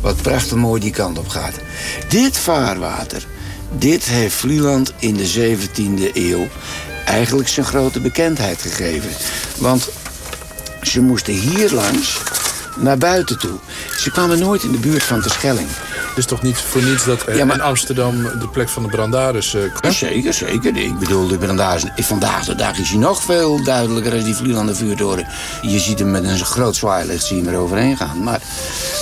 wat 0.00 0.22
prachtig 0.22 0.56
mooi 0.56 0.80
die 0.80 0.90
kant 0.90 1.18
op 1.18 1.28
gaat. 1.28 1.54
Dit 2.08 2.38
vaarwater, 2.38 3.26
dit 3.78 4.04
heeft 4.04 4.34
Vlieland 4.34 4.92
in 4.98 5.14
de 5.14 5.56
17e 5.56 6.14
eeuw 6.14 6.48
eigenlijk 7.04 7.48
zijn 7.48 7.66
grote 7.66 8.00
bekendheid 8.00 8.60
gegeven. 8.60 9.10
Want 9.58 9.88
ze 10.82 11.00
moesten 11.00 11.34
hier 11.34 11.72
langs 11.72 12.20
naar 12.76 12.98
buiten 12.98 13.38
toe. 13.38 13.58
Ze 13.98 14.10
kwamen 14.10 14.38
nooit 14.38 14.62
in 14.62 14.72
de 14.72 14.78
buurt 14.78 15.02
van 15.02 15.20
Terschelling. 15.20 15.68
Het 15.68 15.85
is 16.16 16.26
toch 16.26 16.42
niet 16.42 16.58
voor 16.58 16.82
niets 16.82 17.04
dat 17.04 17.24
ja, 17.34 17.44
maar... 17.44 17.56
in 17.56 17.62
Amsterdam 17.62 18.22
de 18.22 18.48
plek 18.52 18.68
van 18.68 18.82
de 18.82 18.88
brandaris... 18.88 19.54
Uh, 19.54 19.62
ja, 19.80 19.90
zeker, 19.90 20.34
zeker. 20.34 20.76
Ik 20.76 20.98
bedoel, 20.98 21.28
de 21.28 21.38
brandaris... 21.38 21.84
Vandaag 21.96 22.44
de 22.44 22.54
dag 22.54 22.78
is 22.78 22.88
hij 22.88 22.98
nog 22.98 23.22
veel 23.22 23.64
duidelijker 23.64 24.12
als 24.12 24.24
die 24.24 24.34
Vlielanden 24.34 24.76
vuurtoren. 24.76 25.26
Je 25.62 25.78
ziet 25.78 25.98
hem 25.98 26.10
met 26.10 26.24
een 26.24 26.38
groot 26.38 26.76
zwaailicht 26.76 27.24
zien 27.24 27.48
er 27.48 27.58
overheen 27.58 27.96
gaan. 27.96 28.22
Maar 28.22 28.40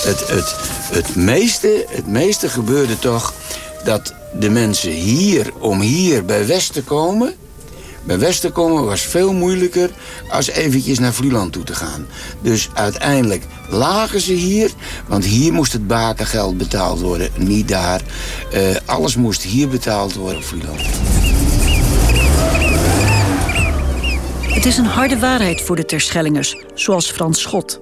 het, 0.03 0.27
het, 0.27 0.55
het, 0.91 1.15
meeste, 1.15 1.85
het 1.89 2.07
meeste 2.07 2.49
gebeurde 2.49 2.99
toch 2.99 3.33
dat 3.83 4.13
de 4.39 4.49
mensen 4.49 4.91
hier, 4.91 5.53
om 5.59 5.81
hier 5.81 6.25
bij 6.25 6.47
West 6.47 6.73
te 6.73 6.83
komen... 6.83 7.35
Bij 8.05 8.19
Westen 8.19 8.51
komen 8.51 8.85
was 8.85 9.01
veel 9.01 9.33
moeilijker 9.33 9.89
als 10.29 10.47
eventjes 10.47 10.99
naar 10.99 11.13
Vlieland 11.13 11.53
toe 11.53 11.63
te 11.63 11.75
gaan. 11.75 12.07
Dus 12.41 12.69
uiteindelijk 12.73 13.43
lagen 13.69 14.21
ze 14.21 14.33
hier, 14.33 14.71
want 15.07 15.25
hier 15.25 15.53
moest 15.53 15.73
het 15.73 15.87
bakengeld 15.87 16.57
betaald 16.57 17.01
worden, 17.01 17.29
niet 17.35 17.67
daar. 17.67 18.01
Uh, 18.53 18.75
alles 18.85 19.15
moest 19.15 19.41
hier 19.41 19.67
betaald 19.67 20.13
worden 20.13 20.37
op 20.37 20.43
Vlieland. 20.43 20.81
Het 24.53 24.65
is 24.65 24.77
een 24.77 24.85
harde 24.85 25.19
waarheid 25.19 25.61
voor 25.61 25.75
de 25.75 25.85
Terschellingers, 25.85 26.63
zoals 26.73 27.11
Frans 27.11 27.41
Schot. 27.41 27.79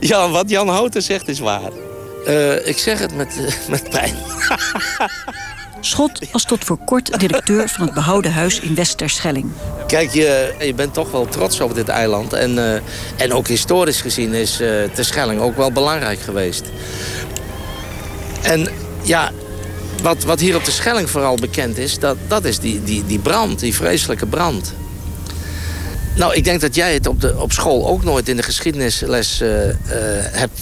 Ja, 0.00 0.30
wat 0.30 0.50
Jan 0.50 0.68
Houten 0.68 1.02
zegt 1.02 1.28
is 1.28 1.38
waar. 1.38 1.70
Uh, 2.26 2.66
ik 2.66 2.78
zeg 2.78 2.98
het 2.98 3.16
met, 3.16 3.36
uh, 3.38 3.68
met 3.68 3.90
pijn. 3.90 4.14
Schot 5.86 6.18
was 6.32 6.44
tot 6.44 6.64
voor 6.64 6.78
kort 6.84 7.20
directeur 7.20 7.68
van 7.68 7.84
het 7.84 7.94
behouden 7.94 8.32
huis 8.32 8.60
in 8.60 8.74
Westerschelling. 8.74 9.50
Kijk, 9.86 10.10
je, 10.10 10.54
je 10.60 10.74
bent 10.74 10.94
toch 10.94 11.10
wel 11.10 11.26
trots 11.26 11.60
op 11.60 11.74
dit 11.74 11.88
eiland. 11.88 12.32
En, 12.32 12.50
uh, 12.56 12.74
en 13.16 13.32
ook 13.32 13.48
historisch 13.48 14.00
gezien 14.00 14.34
is 14.34 14.60
uh, 14.60 14.68
Terschelling 14.92 15.40
ook 15.40 15.56
wel 15.56 15.72
belangrijk 15.72 16.20
geweest. 16.20 16.64
En 18.42 18.68
ja, 19.02 19.30
wat, 20.02 20.22
wat 20.22 20.40
hier 20.40 20.56
op 20.56 20.64
de 20.64 20.70
Schelling 20.70 21.10
vooral 21.10 21.36
bekend 21.36 21.78
is... 21.78 21.98
dat, 21.98 22.16
dat 22.28 22.44
is 22.44 22.58
die, 22.58 22.82
die, 22.84 23.06
die 23.06 23.18
brand, 23.18 23.60
die 23.60 23.74
vreselijke 23.74 24.26
brand. 24.26 24.74
Nou, 26.16 26.34
ik 26.34 26.44
denk 26.44 26.60
dat 26.60 26.74
jij 26.74 26.94
het 26.94 27.06
op, 27.06 27.20
de, 27.20 27.40
op 27.40 27.52
school 27.52 27.86
ook 27.86 28.04
nooit 28.04 28.28
in 28.28 28.36
de 28.36 28.42
geschiedenisles 28.42 29.40
uh, 29.42 29.48
hebt... 30.32 30.60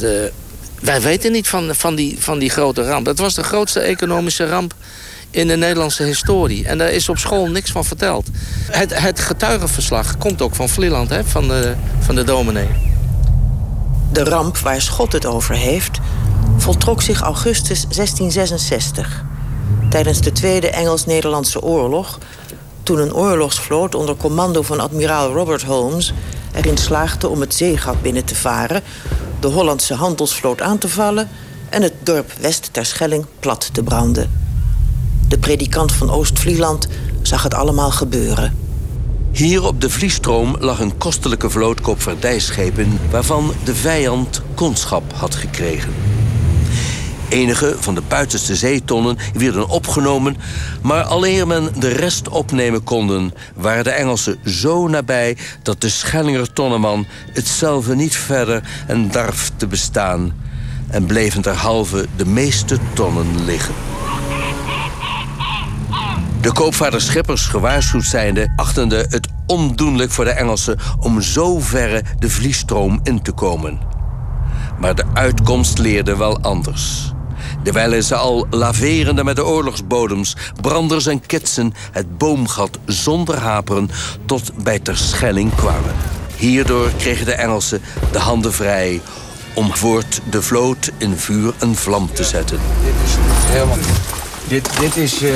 wij 0.81 1.01
weten 1.01 1.33
niet 1.33 1.49
van, 1.49 1.75
van, 1.75 1.95
die, 1.95 2.17
van 2.21 2.39
die 2.39 2.51
grote 2.51 2.83
ramp. 2.83 3.05
Dat 3.05 3.19
was 3.19 3.35
de 3.35 3.43
grootste 3.45 3.81
economische 3.81 4.47
ramp 4.47 4.75
in 5.33 5.49
de 5.49 5.57
Nederlandse 5.57 6.03
historie. 6.03 6.67
En 6.67 6.79
daar 6.79 6.91
is 6.91 7.09
op 7.09 7.19
school 7.19 7.47
niks 7.47 7.71
van 7.71 7.85
verteld. 7.85 8.29
Het, 8.71 9.01
het 9.01 9.21
getuigenverslag 9.21 10.19
komt 10.19 10.43
ook 10.43 10.55
van 10.55 10.69
Vlieland, 10.69 11.11
hè, 11.11 11.25
van, 11.25 11.49
de, 11.49 11.75
van 12.01 12.15
de 12.15 12.25
dominee. 12.25 12.69
De 14.13 14.25
ramp 14.25 14.59
waar 14.59 14.81
Schot 14.81 15.13
het 15.13 15.27
over 15.27 15.55
heeft... 15.55 15.99
voltrok 16.57 17.03
zich 17.03 17.21
augustus 17.21 17.81
1666. 17.81 19.25
Tijdens 19.91 20.21
de 20.21 20.33
Tweede 20.33 20.71
Engels-Nederlandse 20.71 21.63
oorlog... 21.63 22.19
toen 22.83 22.99
een 22.99 23.15
oorlogsvloot 23.15 23.95
onder 23.95 24.17
commando 24.17 24.63
van 24.63 24.81
admiraal 24.81 25.33
Robert 25.33 25.63
Holmes... 25.63 26.13
erin 26.55 26.77
slaagde 26.77 27.29
om 27.29 27.41
het 27.41 27.55
zeegat 27.55 28.03
binnen 28.03 28.25
te 28.25 28.35
varen... 28.35 28.83
de 29.41 29.49
Hollandse 29.49 29.95
handelsvloot 29.95 30.61
aan 30.61 30.79
te 30.79 30.89
vallen... 30.89 31.29
en 31.69 31.83
het 31.83 31.95
dorp 32.03 32.33
West 32.41 32.69
Terschelling 32.73 33.27
plat 33.41 33.69
te 33.73 33.83
branden. 33.83 34.42
De 35.33 35.39
predikant 35.39 35.93
van 35.93 36.11
Oost-Vlieland 36.11 36.89
zag 37.23 37.43
het 37.43 37.55
allemaal 37.55 37.91
gebeuren. 37.91 38.57
Hier 39.31 39.65
op 39.65 39.81
de 39.81 39.91
Vliestroom 39.91 40.57
lag 40.61 40.81
een 40.81 40.99
kostelijke 40.99 41.51
vloot 41.51 41.81
koopvaardijschepen... 41.81 42.99
waarvan 43.11 43.53
de 43.65 43.75
vijand 43.75 44.43
kondschap 44.55 45.13
had 45.15 45.35
gekregen. 45.35 45.95
Enige 47.29 47.77
van 47.79 47.95
de 47.95 48.03
buitenste 48.09 48.57
zeetonnen 48.57 49.17
werden 49.35 49.69
opgenomen... 49.69 50.37
maar 50.83 51.03
alleen 51.03 51.49
men 51.49 51.69
de 51.79 51.89
rest 51.89 52.29
opnemen 52.29 52.85
konden... 52.85 53.35
waren 53.55 53.85
de 53.85 53.91
Engelsen 53.91 54.39
zo 54.45 54.89
nabij 54.89 55.37
dat 55.63 55.81
de 55.81 55.89
Schellinger 55.89 56.53
tonneman... 56.53 57.07
hetzelfde 57.33 57.95
niet 57.95 58.17
verder 58.17 58.63
en 58.87 59.11
darf 59.11 59.51
te 59.57 59.67
bestaan... 59.67 60.35
en 60.89 61.07
bleven 61.07 61.43
derhalve 61.43 62.07
de 62.17 62.27
meeste 62.27 62.79
tonnen 62.95 63.45
liggen. 63.45 63.75
De 66.43 66.53
koopvaarderschippers 66.53 67.47
gewaarschuwd 67.47 68.05
zijnde 68.05 68.53
achtende 68.57 69.07
het 69.09 69.29
ondoenlijk 69.47 70.11
voor 70.11 70.25
de 70.25 70.31
Engelsen 70.31 70.79
om 70.99 71.21
zo 71.21 71.61
verre 71.61 72.03
de 72.19 72.31
vliestroom 72.31 73.01
in 73.03 73.23
te 73.23 73.33
komen. 73.33 73.81
Maar 74.79 74.95
de 74.95 75.05
uitkomst 75.15 75.79
leerde 75.79 76.17
wel 76.17 76.39
anders. 76.41 77.13
Terwijl 77.63 78.03
ze 78.03 78.15
al 78.15 78.47
laverende 78.51 79.25
met 79.25 79.37
de 79.37 79.45
oorlogsbodems, 79.45 80.37
branders 80.61 81.07
en 81.07 81.27
kitsen 81.27 81.73
het 81.93 82.19
boomgat 82.19 82.79
zonder 82.87 83.39
haperen 83.39 83.91
tot 84.27 84.53
bij 84.63 84.79
Terschelling 84.79 85.55
kwamen. 85.55 85.95
Hierdoor 86.37 86.91
kregen 86.99 87.27
de 87.27 87.35
Engelsen 87.35 87.81
de 88.13 88.19
handen 88.19 88.53
vrij 88.53 89.01
om 89.55 89.75
voort 89.75 90.21
de 90.31 90.43
vloot 90.43 90.91
in 90.99 91.17
vuur 91.17 91.55
en 91.59 91.75
vlam 91.75 92.13
te 92.13 92.25
zetten. 92.25 92.59
Dit 92.85 92.95
is 93.05 93.15
helemaal 93.51 93.79
dit, 94.53 94.71
dit 94.81 94.97
is, 94.97 95.23
uh, 95.23 95.31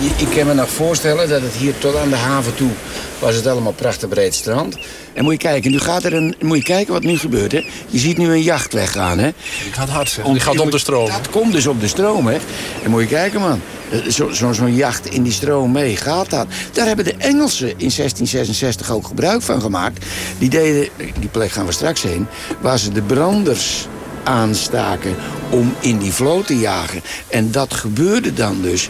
ik 0.00 0.28
kan 0.36 0.46
me 0.46 0.54
nog 0.54 0.70
voorstellen 0.70 1.28
dat 1.28 1.42
het 1.42 1.52
hier 1.52 1.78
tot 1.78 1.96
aan 1.96 2.08
de 2.08 2.16
haven 2.16 2.54
toe 2.54 2.70
was 3.18 3.34
het 3.34 3.46
allemaal 3.46 3.72
prachtig 3.72 4.08
breed 4.08 4.34
strand. 4.34 4.76
En 5.12 5.24
moet 5.24 5.32
je 5.32 5.38
kijken, 5.38 5.70
nu 5.70 5.78
gaat 5.78 6.04
er 6.04 6.14
een, 6.14 6.34
moet 6.40 6.56
je 6.56 6.62
kijken 6.62 6.92
wat 6.92 7.02
nu 7.02 7.18
gebeurt. 7.18 7.52
Hè? 7.52 7.66
Je 7.88 7.98
ziet 7.98 8.16
nu 8.18 8.30
een 8.30 8.42
jacht 8.42 8.72
weggaan. 8.72 9.18
Hè? 9.18 9.30
Die 9.62 9.72
gaat 9.72 9.88
hard, 9.88 10.08
zeg. 10.08 10.24
Die 10.24 10.40
gaat 10.40 10.60
op 10.60 10.70
de 10.70 10.78
stroom. 10.78 11.08
Dat 11.08 11.30
komt 11.30 11.52
dus 11.52 11.66
op 11.66 11.80
de 11.80 11.88
stroom, 11.88 12.26
hè. 12.26 12.36
En 12.82 12.90
moet 12.90 13.00
je 13.00 13.06
kijken, 13.06 13.40
man. 13.40 13.60
Zo'n 14.06 14.34
zo, 14.34 14.52
zo 14.52 14.68
jacht 14.68 15.06
in 15.06 15.22
die 15.22 15.32
stroom 15.32 15.72
mee, 15.72 15.96
gaat 15.96 16.30
dat? 16.30 16.46
Daar 16.72 16.86
hebben 16.86 17.04
de 17.04 17.14
Engelsen 17.18 17.68
in 17.68 17.76
1666 17.76 18.90
ook 18.90 19.06
gebruik 19.06 19.42
van 19.42 19.60
gemaakt. 19.60 20.04
Die 20.38 20.48
deden, 20.48 20.88
die 21.20 21.28
plek 21.28 21.50
gaan 21.50 21.66
we 21.66 21.72
straks 21.72 22.02
heen, 22.02 22.26
waar 22.60 22.78
ze 22.78 22.92
de 22.92 23.02
branders 23.02 23.86
aanstaken 24.26 25.14
om 25.50 25.74
in 25.80 25.98
die 25.98 26.12
vloot 26.12 26.46
te 26.46 26.58
jagen. 26.58 27.02
En 27.28 27.50
dat 27.50 27.74
gebeurde 27.74 28.32
dan 28.32 28.62
dus 28.62 28.88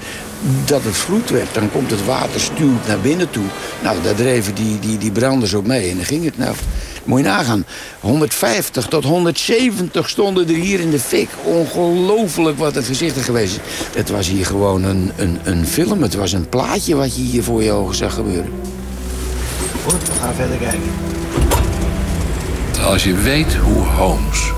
dat 0.65 0.83
het 0.83 0.97
vloed 0.97 1.31
werd. 1.31 1.55
Dan 1.55 1.71
komt 1.71 1.91
het 1.91 2.05
water 2.05 2.41
stuwt 2.41 2.87
naar 2.87 3.01
binnen 3.01 3.31
toe. 3.31 3.45
Nou, 3.83 4.03
daar 4.03 4.15
dreven 4.15 4.55
die, 4.55 4.79
die, 4.79 4.99
die 4.99 5.11
branders 5.11 5.55
op 5.55 5.67
mee 5.67 5.91
en 5.91 5.97
dan 5.97 6.05
ging 6.05 6.25
het 6.25 6.39
nou. 6.39 6.55
Moet 7.05 7.19
je 7.19 7.25
nagaan. 7.25 7.65
150 8.01 8.87
tot 8.87 9.05
170 9.05 10.09
stonden 10.09 10.49
er 10.49 10.55
hier 10.55 10.81
in 10.81 10.91
de 10.91 10.99
fik. 10.99 11.29
Ongelooflijk 11.45 12.59
wat 12.59 12.75
het 12.75 12.85
gezicht 12.85 13.21
geweest 13.21 13.55
is. 13.57 13.61
Het 13.97 14.11
was 14.11 14.29
hier 14.29 14.47
gewoon 14.47 14.85
een, 14.85 15.13
een, 15.17 15.39
een 15.45 15.67
film. 15.67 16.03
Het 16.03 16.15
was 16.15 16.33
een 16.33 16.49
plaatje 16.49 16.95
wat 16.95 17.17
je 17.17 17.23
hier 17.23 17.43
voor 17.43 17.63
je 17.63 17.73
ogen 17.73 17.95
zag 17.95 18.15
gebeuren. 18.15 18.51
Goed, 19.85 20.09
we 20.09 20.15
gaan 20.21 20.35
verder 20.35 20.57
kijken. 20.57 20.91
Als 22.85 23.05
je 23.05 23.15
weet 23.15 23.55
hoe 23.55 23.83
Holmes 23.85 24.53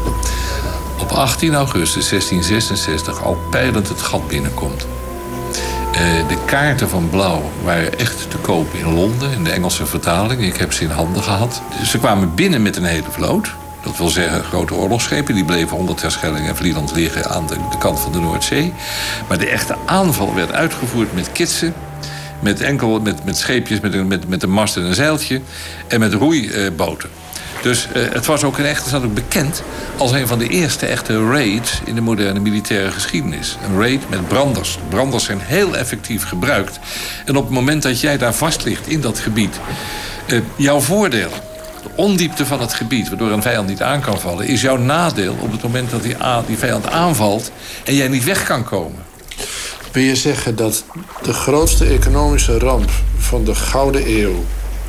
op 1.01 1.11
18 1.11 1.55
augustus 1.55 2.09
1666 2.09 3.23
al 3.23 3.39
peilend 3.51 3.89
het 3.89 4.03
gat 4.03 4.29
binnenkomt. 4.29 4.87
Uh, 5.93 6.29
de 6.29 6.37
kaarten 6.47 6.89
van 6.89 7.11
Blauw 7.11 7.51
waren 7.65 7.99
echt 7.99 8.31
te 8.31 8.37
koop 8.37 8.75
in 8.75 8.95
Londen, 8.95 9.33
in 9.33 9.45
de 9.45 9.51
Engelse 9.51 9.87
vertaling. 9.87 10.43
Ik 10.43 10.57
heb 10.57 10.73
ze 10.73 10.85
in 10.85 10.91
handen 10.91 11.23
gehad. 11.23 11.63
Ze 11.85 11.99
kwamen 11.99 12.35
binnen 12.35 12.63
met 12.63 12.77
een 12.77 12.85
hele 12.85 13.11
vloot. 13.11 13.55
Dat 13.83 13.97
wil 13.97 14.09
zeggen 14.09 14.45
grote 14.45 14.75
oorlogsschepen. 14.75 15.35
Die 15.35 15.45
bleven 15.45 15.77
onder 15.77 15.95
Terschelling 15.95 16.49
en 16.49 16.57
Vlieland 16.57 16.95
liggen 16.95 17.31
aan 17.31 17.47
de, 17.47 17.55
de, 17.71 17.79
kant 17.79 18.01
van 18.01 18.13
de 18.13 18.21
Noordzee. 18.21 18.73
Maar 19.29 19.39
de 19.39 19.49
echte 19.49 19.77
aanval 19.87 20.35
werd 20.35 20.53
uitgevoerd 20.53 21.15
met 21.15 21.33
kitsen. 21.33 21.75
Met, 22.41 22.61
enkel, 22.61 23.01
met, 23.01 23.25
met 23.25 23.37
scheepjes 23.37 23.81
met, 23.81 24.07
met, 24.07 24.29
met 24.29 24.43
een 24.43 24.51
mast 24.51 24.77
en 24.77 24.83
een 24.83 24.95
zeiltje. 24.95 25.41
En 25.87 26.01
met 26.01 26.13
roeiboten. 26.13 27.11
Dus 27.63 27.89
uh, 27.97 28.13
het 28.13 28.27
was 28.27 28.45
ook 28.45 28.59
in 28.59 28.65
echt 28.65 28.95
ook 28.95 29.15
bekend 29.15 29.63
als 29.97 30.13
een 30.13 30.27
van 30.27 30.39
de 30.39 30.49
eerste 30.49 30.87
echte 30.87 31.29
raids 31.31 31.81
in 31.85 31.95
de 31.95 32.01
moderne 32.01 32.41
militaire 32.41 32.91
geschiedenis. 32.91 33.57
Een 33.67 33.81
raid 33.81 34.11
met 34.11 34.29
branders. 34.29 34.79
Branders 34.89 35.25
zijn 35.25 35.41
heel 35.41 35.77
effectief 35.77 36.25
gebruikt. 36.25 36.79
En 37.25 37.37
op 37.37 37.45
het 37.45 37.53
moment 37.53 37.83
dat 37.83 38.01
jij 38.01 38.19
daar 38.19 38.35
vast 38.35 38.65
ligt 38.65 38.89
in 38.89 39.01
dat 39.01 39.19
gebied, 39.19 39.61
uh, 40.27 40.41
jouw 40.57 40.81
voordeel, 40.81 41.31
de 41.83 41.91
ondiepte 41.95 42.47
van 42.47 42.61
het 42.61 42.75
gebied, 42.75 43.09
waardoor 43.09 43.31
een 43.31 43.43
vijand 43.43 43.69
niet 43.69 43.83
aan 43.83 44.01
kan 44.01 44.21
vallen, 44.21 44.47
is 44.47 44.61
jouw 44.61 44.77
nadeel 44.77 45.37
op 45.41 45.53
het 45.53 45.63
moment 45.63 45.91
dat 45.91 46.03
die, 46.03 46.17
die 46.47 46.59
vijand 46.59 46.87
aanvalt 46.91 47.51
en 47.85 47.95
jij 47.95 48.09
niet 48.09 48.25
weg 48.25 48.45
kan 48.45 48.65
komen. 48.65 49.07
Wil 49.93 50.03
je 50.03 50.17
zeggen 50.17 50.57
dat 50.57 50.85
de 51.23 51.33
grootste 51.33 51.85
economische 51.85 52.59
ramp 52.59 52.91
van 53.19 53.45
de 53.45 53.55
Gouden 53.55 54.11
Eeuw 54.21 54.45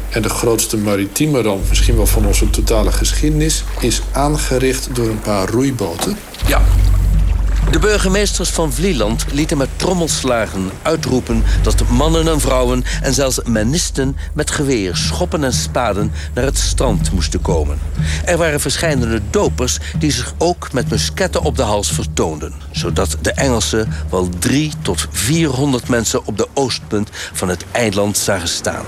en 0.10 0.22
de 0.22 0.30
grootste 0.30 0.78
maritieme 0.78 1.42
ramp, 1.42 1.70
misschien 1.70 1.96
wel 1.96 2.08
van 2.08 2.26
onze 2.26 2.50
totale 2.50 2.92
geschiedenis, 2.92 3.64
is 3.80 4.02
aangericht 4.12 4.96
door 4.96 5.08
een 5.08 5.20
paar 5.20 5.50
roeiboten. 5.50 6.18
Ja. 6.48 6.62
De 7.72 7.80
burgemeesters 7.80 8.50
van 8.50 8.74
Vlieland 8.74 9.26
lieten 9.32 9.58
met 9.58 9.70
trommelslagen 9.76 10.70
uitroepen 10.82 11.44
dat 11.62 11.88
mannen 11.90 12.28
en 12.28 12.40
vrouwen 12.40 12.84
en 13.02 13.14
zelfs 13.14 13.40
menisten 13.44 14.18
met 14.34 14.52
geweer, 14.52 14.96
schoppen 14.96 15.44
en 15.44 15.54
spaden 15.54 16.12
naar 16.34 16.44
het 16.44 16.58
strand 16.58 17.12
moesten 17.12 17.42
komen. 17.42 17.80
Er 18.26 18.38
waren 18.38 18.60
verschillende 18.60 19.22
dopers 19.30 19.78
die 20.00 20.12
zich 20.12 20.34
ook 20.38 20.74
met 20.74 20.90
musketten 20.90 21.42
op 21.42 21.56
de 21.56 21.64
hals 21.64 21.92
vertoonden, 21.92 22.54
zodat 22.72 23.18
de 23.22 23.32
Engelsen 23.32 23.90
wel 24.10 24.30
drie 24.40 24.72
tot 24.82 25.08
vierhonderd 25.12 25.88
mensen 25.88 26.26
op 26.26 26.38
de 26.38 26.48
oostpunt 26.54 27.10
van 27.34 27.50
het 27.50 27.66
eiland 27.72 28.18
zagen 28.18 28.48
staan. 28.48 28.86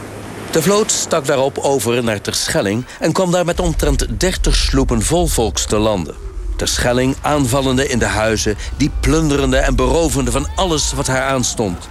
De 0.52 0.62
vloot 0.62 0.92
stak 0.92 1.26
daarop 1.26 1.58
over 1.58 2.04
naar 2.04 2.22
Terschelling 2.22 2.86
en 3.00 3.12
kwam 3.12 3.32
daar 3.32 3.46
met 3.46 3.60
omtrent 3.60 4.20
30 4.20 4.56
sloepen 4.56 5.02
vol 5.02 5.28
volks 5.28 5.66
te 5.66 5.78
landen. 5.78 6.16
Terschelling 6.56 7.16
aanvallende 7.22 7.88
in 7.88 8.00
de 8.00 8.06
huizen, 8.06 8.58
die 8.78 8.92
plunderende 9.00 9.58
en 9.58 9.76
berovende 9.76 10.32
van 10.32 10.48
alles 10.56 10.94
wat 10.94 11.08
haar 11.08 11.22
aanstond. 11.22 11.90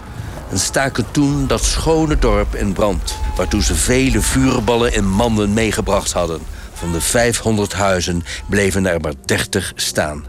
En 0.51 0.59
staken 0.59 1.07
toen 1.11 1.47
dat 1.47 1.65
schone 1.65 2.19
dorp 2.19 2.55
in 2.55 2.73
brand, 2.73 3.15
waartoe 3.37 3.63
ze 3.63 3.75
vele 3.75 4.21
vuurballen 4.21 4.93
in 4.93 5.09
manden 5.09 5.53
meegebracht 5.53 6.13
hadden. 6.13 6.41
Van 6.73 6.93
de 6.93 7.01
500 7.01 7.73
huizen 7.73 8.25
bleven 8.49 8.87
er 8.87 9.01
maar 9.01 9.15
30 9.25 9.73
staan. 9.77 10.25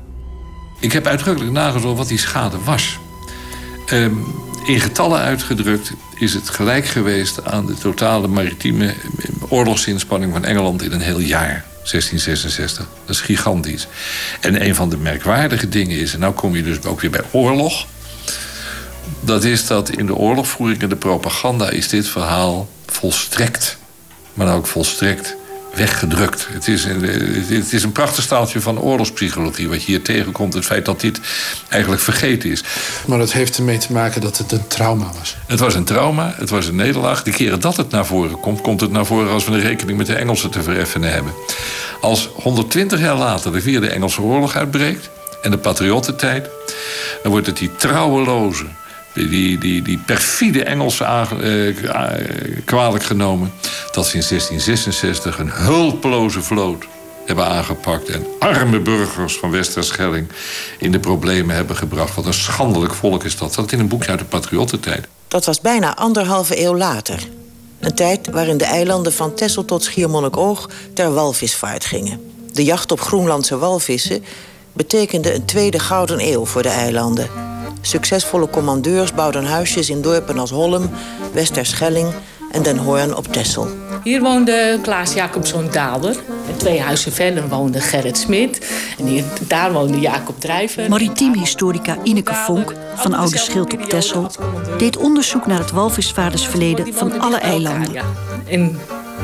Ik 0.80 0.92
heb 0.92 1.08
uitdrukkelijk 1.08 1.54
nagezocht 1.54 1.98
wat 1.98 2.08
die 2.08 2.20
schade 2.20 2.58
was. 2.64 2.98
Um, 3.94 4.26
in 4.66 4.80
getallen 4.80 5.20
uitgedrukt 5.20 5.92
is 6.16 6.34
het 6.34 6.50
gelijk 6.50 6.86
geweest 6.86 7.46
aan 7.46 7.66
de 7.66 7.74
totale 7.74 8.28
maritieme 8.28 8.94
oorlogsinspanning 9.50 10.34
van 10.34 10.46
Engeland 10.46 10.84
in 10.84 10.92
een 10.92 11.02
heel 11.02 11.20
jaar. 11.20 11.66
1666. 11.76 12.88
Dat 13.06 13.16
is 13.16 13.22
gigantisch. 13.22 13.88
En 14.40 14.66
een 14.66 14.76
van 14.76 14.90
de 14.90 14.98
merkwaardige 14.98 15.70
dingen 15.70 16.00
is, 16.00 16.14
en 16.14 16.20
nou 16.20 16.34
kom 16.34 16.56
je 16.56 16.64
dus 16.64 16.84
ook 16.84 17.02
weer 17.02 17.10
bij 17.10 17.24
oorlog. 17.32 17.86
Dat 19.20 19.44
is 19.44 19.68
dat 19.68 19.90
in 19.90 20.06
de 20.06 20.16
oorlogvoering 20.16 20.82
en 20.82 20.90
de 20.90 20.96
propaganda 20.96 21.70
is 21.70 21.88
dit 21.88 22.08
verhaal 22.08 22.70
volstrekt, 22.86 23.78
maar 24.34 24.56
ook 24.56 24.68
volstrekt 24.68 25.36
weggedrukt. 25.74 26.48
Het 26.52 26.68
is, 26.68 26.84
een, 26.84 27.02
het 27.48 27.74
is 27.74 27.84
een 27.84 27.92
prachtig 27.92 28.24
staaltje 28.24 28.62
van 28.62 28.80
oorlogspsychologie... 28.80 29.70
wat 29.70 29.84
je 29.84 29.88
hier 29.88 30.02
tegenkomt, 30.02 30.54
het 30.54 30.66
feit 30.66 30.86
dat 30.86 31.02
dit 31.02 31.20
eigenlijk 31.70 32.02
vergeten 32.02 32.50
is. 32.50 32.64
Maar 33.06 33.18
dat 33.18 33.32
heeft 33.32 33.58
ermee 33.58 33.78
te 33.78 33.92
maken 33.92 34.22
dat 34.22 34.38
het 34.38 34.52
een 34.52 34.68
trauma 34.68 35.12
was. 35.20 35.36
Het 35.48 35.60
was 35.60 35.76
een 35.76 35.84
trauma, 35.84 36.34
het 36.38 36.50
was 36.50 36.68
een 36.68 36.76
nederlaag. 36.76 37.24
De 37.24 37.32
keren 37.32 37.60
dat 37.60 37.78
het 37.78 37.90
naar 37.90 38.06
voren 38.06 38.40
komt, 38.40 38.62
komt 38.62 38.82
het 38.82 38.92
naar 38.92 39.06
voren... 39.06 39.32
als 39.32 39.46
we 39.46 39.52
een 39.52 39.62
rekening 39.62 39.98
met 39.98 40.08
de 40.08 40.16
Engelsen 40.16 40.50
te 40.50 40.64
vereffenen 40.64 41.12
hebben. 41.12 41.34
Als 42.02 42.30
120 42.34 43.00
jaar 43.00 43.18
later 43.18 43.52
de 43.52 43.62
Vierde 43.62 43.90
Engelse 43.90 44.22
Oorlog 44.22 44.56
uitbreekt... 44.56 45.10
en 45.42 45.52
de 45.52 45.58
patriottentijd, 45.58 46.50
dan 47.24 47.32
wordt 47.32 47.48
het 47.48 47.58
die 47.58 47.76
trouweloze 47.76 48.66
die, 49.14 49.58
die, 49.58 49.82
die 49.82 49.98
perfide 49.98 50.64
Engelsen 50.64 51.28
uh, 51.44 51.76
kwalijk 52.66 53.04
genomen... 53.04 53.52
dat 53.92 54.08
ze 54.08 54.18
in 54.18 54.24
1666 54.30 55.40
een 55.40 55.52
hulpeloze 55.52 56.42
vloot 56.42 56.86
hebben 57.26 57.46
aangepakt... 57.46 58.10
en 58.10 58.26
arme 58.40 58.80
burgers 58.80 59.38
van 59.38 59.52
Westerschelling 59.52 60.28
in 60.78 60.92
de 60.92 61.00
problemen 61.00 61.56
hebben 61.56 61.76
gebracht. 61.76 62.16
Wat 62.16 62.26
een 62.26 62.34
schandelijk 62.34 62.94
volk 62.94 63.24
is 63.24 63.38
dat. 63.38 63.54
Dat 63.54 63.72
in 63.72 63.80
een 63.80 63.88
boekje 63.88 64.10
uit 64.10 64.20
de 64.20 64.26
patriottentijd. 64.26 65.08
Dat 65.28 65.46
was 65.46 65.62
bijna 65.62 65.96
anderhalve 65.96 66.64
eeuw 66.64 66.76
later. 66.76 67.20
Een 67.80 67.96
tijd 67.96 68.30
waarin 68.30 68.58
de 68.58 68.66
eilanden 68.66 69.14
van 69.14 69.36
Texel 69.36 69.66
tot 69.66 69.84
Schiermonnikoog 69.84 70.70
ter 70.94 71.14
walvisvaart 71.14 71.86
gingen. 71.86 72.22
De 72.54 72.64
jacht 72.64 72.92
op 72.92 73.02
Groenlandse 73.02 73.58
walvissen 73.58 74.24
betekende 74.74 75.34
een 75.36 75.46
tweede 75.46 75.80
gouden 75.80 76.32
eeuw 76.32 76.46
voor 76.46 76.62
de 76.62 76.70
eilanden... 76.70 77.51
Succesvolle 77.82 78.50
commandeurs 78.50 79.14
bouwden 79.14 79.46
huisjes 79.46 79.90
in 79.90 80.02
dorpen 80.02 80.40
als 80.40 80.52
Holm, 80.52 80.90
Westerschelling 81.34 82.08
en 82.52 82.64
Den 82.64 82.78
Hoorn 82.78 83.16
op 83.16 83.28
Texel. 83.28 83.68
Hier 84.04 84.22
woonde 84.22 84.80
Klaas 84.82 85.14
Jacobson 85.14 85.68
Daalder. 85.72 86.16
En 86.48 86.58
twee 86.58 86.82
huizen 86.82 87.12
verder 87.12 87.48
woonde 87.48 87.80
Gerrit 87.82 88.18
Smit. 88.18 88.72
En 88.98 89.06
hier, 89.06 89.24
daar 89.48 89.74
woonde 89.74 90.00
Jacob 90.00 90.40
Drijver. 90.40 90.90
Maritiem 90.90 91.34
historica 91.34 91.98
Ineke 92.04 92.34
Vonk 92.34 92.74
van 92.96 93.14
Oude 93.14 93.38
Schild 93.38 93.74
op 93.74 93.82
Texel 93.82 94.32
deed 94.78 94.98
onderzoek 94.98 95.46
naar 95.48 95.60
het 95.60 95.72
walvisvadersverleden 95.72 96.94
van 96.94 97.20
alle 97.20 97.38
eilanden. 97.38 98.04
En 98.48 98.80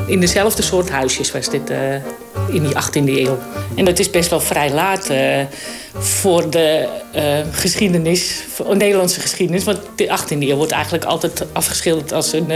in 0.08 0.20
dezelfde 0.20 0.62
soort 0.62 0.90
huisjes 0.90 1.32
was 1.32 1.50
dit 1.50 1.72
uh, 1.72 1.78
in 2.50 2.64
die 2.64 2.74
18e 2.74 3.18
eeuw. 3.18 3.38
En 3.76 3.86
dat 3.86 4.00
is 4.00 4.10
best 4.10 4.30
wel 4.30 4.40
vrij 4.40 4.72
laat 4.72 5.12
uh, 5.12 5.40
voor 5.94 6.50
de 6.50 6.88
uh, 7.16 7.22
geschiedenis, 7.52 8.44
voor 8.50 8.78
Nederlandse 8.78 9.20
geschiedenis. 9.20 9.64
Want 9.64 9.80
de 9.96 10.18
18e 10.20 10.38
eeuw 10.40 10.56
wordt 10.56 10.72
eigenlijk 10.72 11.06
altijd 11.06 11.46
afgeschilderd 11.54 12.14
als 12.14 12.34
een, 12.34 12.50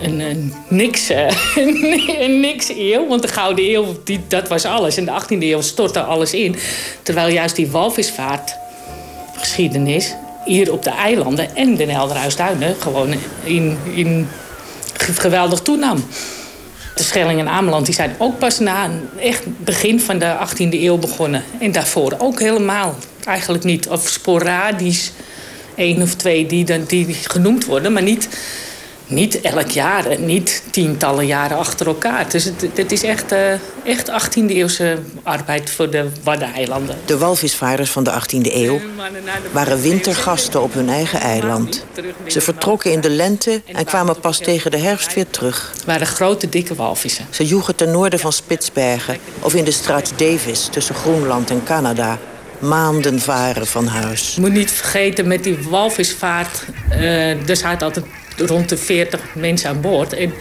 een, 0.00 0.20
een 0.20 0.54
niks, 0.68 1.08
een 2.18 2.40
niks 2.40 2.68
eeuw. 2.68 3.08
Want 3.08 3.22
de 3.22 3.28
Gouden 3.28 3.64
Eeuw, 3.64 3.86
die, 4.04 4.20
dat 4.28 4.48
was 4.48 4.64
alles. 4.64 4.96
En 4.96 5.04
de 5.04 5.20
18e 5.22 5.38
eeuw 5.38 5.60
stortte 5.60 6.02
alles 6.02 6.34
in. 6.34 6.56
Terwijl 7.02 7.28
juist 7.28 7.56
die 7.56 7.70
walvisvaartgeschiedenis 7.70 10.14
hier 10.44 10.72
op 10.72 10.82
de 10.82 10.90
eilanden 10.90 11.56
en 11.56 11.76
de 11.76 11.84
Nelderhuisduinen 11.84 12.76
gewoon 12.78 13.14
in, 13.42 13.78
in 13.94 14.28
geweldig 14.98 15.60
toenam. 15.60 16.04
De 16.94 17.02
Schelling 17.02 17.40
en 17.40 17.48
Ameland 17.48 17.86
die 17.86 17.94
zijn 17.94 18.14
ook 18.18 18.38
pas 18.38 18.58
na 18.58 18.90
echt 19.18 19.42
begin 19.64 20.00
van 20.00 20.18
de 20.18 20.36
18e 20.46 20.68
eeuw 20.70 20.98
begonnen. 20.98 21.44
En 21.60 21.72
daarvoor 21.72 22.14
ook 22.18 22.40
helemaal 22.40 22.96
eigenlijk 23.24 23.64
niet. 23.64 23.88
Of 23.88 24.08
sporadisch 24.08 25.12
één 25.74 26.02
of 26.02 26.14
twee 26.14 26.46
die, 26.46 26.86
die 26.86 27.14
genoemd 27.14 27.64
worden, 27.64 27.92
maar 27.92 28.02
niet 28.02 28.28
niet 29.06 29.40
elk 29.40 29.70
jaar 29.70 30.06
en 30.06 30.26
niet 30.26 30.62
tientallen 30.70 31.26
jaren 31.26 31.56
achter 31.56 31.86
elkaar. 31.86 32.30
Dus 32.30 32.44
het, 32.44 32.66
het 32.74 32.92
is 32.92 33.02
echt, 33.02 33.32
uh, 33.32 33.52
echt 33.84 34.10
18e-eeuwse 34.10 34.98
arbeid 35.22 35.70
voor 35.70 35.90
de 35.90 36.08
Waddeneilanden. 36.22 36.96
De 37.04 37.18
walvisvaarders 37.18 37.90
van 37.90 38.04
de 38.04 38.12
18e 38.12 38.52
eeuw 38.52 38.80
waren 39.52 39.80
wintergasten 39.80 40.62
op 40.62 40.74
hun 40.74 40.88
eigen 40.88 41.20
eiland. 41.20 41.84
Ze 42.26 42.40
vertrokken 42.40 42.92
in 42.92 43.00
de 43.00 43.10
lente 43.10 43.62
en 43.72 43.84
kwamen 43.84 44.20
pas 44.20 44.38
tegen 44.38 44.70
de 44.70 44.78
herfst 44.78 45.14
weer 45.14 45.30
terug. 45.30 45.70
Het 45.72 45.84
waren 45.84 46.06
grote, 46.06 46.48
dikke 46.48 46.74
walvissen. 46.74 47.26
Ze 47.30 47.46
joegen 47.46 47.76
ten 47.76 47.90
noorden 47.90 48.18
van 48.18 48.32
Spitsbergen 48.32 49.16
of 49.40 49.54
in 49.54 49.64
de 49.64 49.70
straat 49.70 50.12
Davis 50.16 50.68
tussen 50.70 50.94
Groenland 50.94 51.50
en 51.50 51.62
Canada 51.64 52.18
maanden 52.58 53.20
varen 53.20 53.66
van 53.66 53.86
huis. 53.86 54.34
Je 54.34 54.40
moet 54.40 54.52
niet 54.52 54.70
vergeten, 54.70 55.26
met 55.26 55.44
die 55.44 55.58
walvisvaart... 55.68 56.64
Uh, 56.90 57.48
er 57.48 57.56
zaten 57.56 57.86
altijd 57.86 58.04
rond 58.36 58.68
de 58.68 58.76
40 58.76 59.20
mensen 59.34 59.68
aan 59.68 59.80
boord. 59.80 60.12
En 60.12 60.32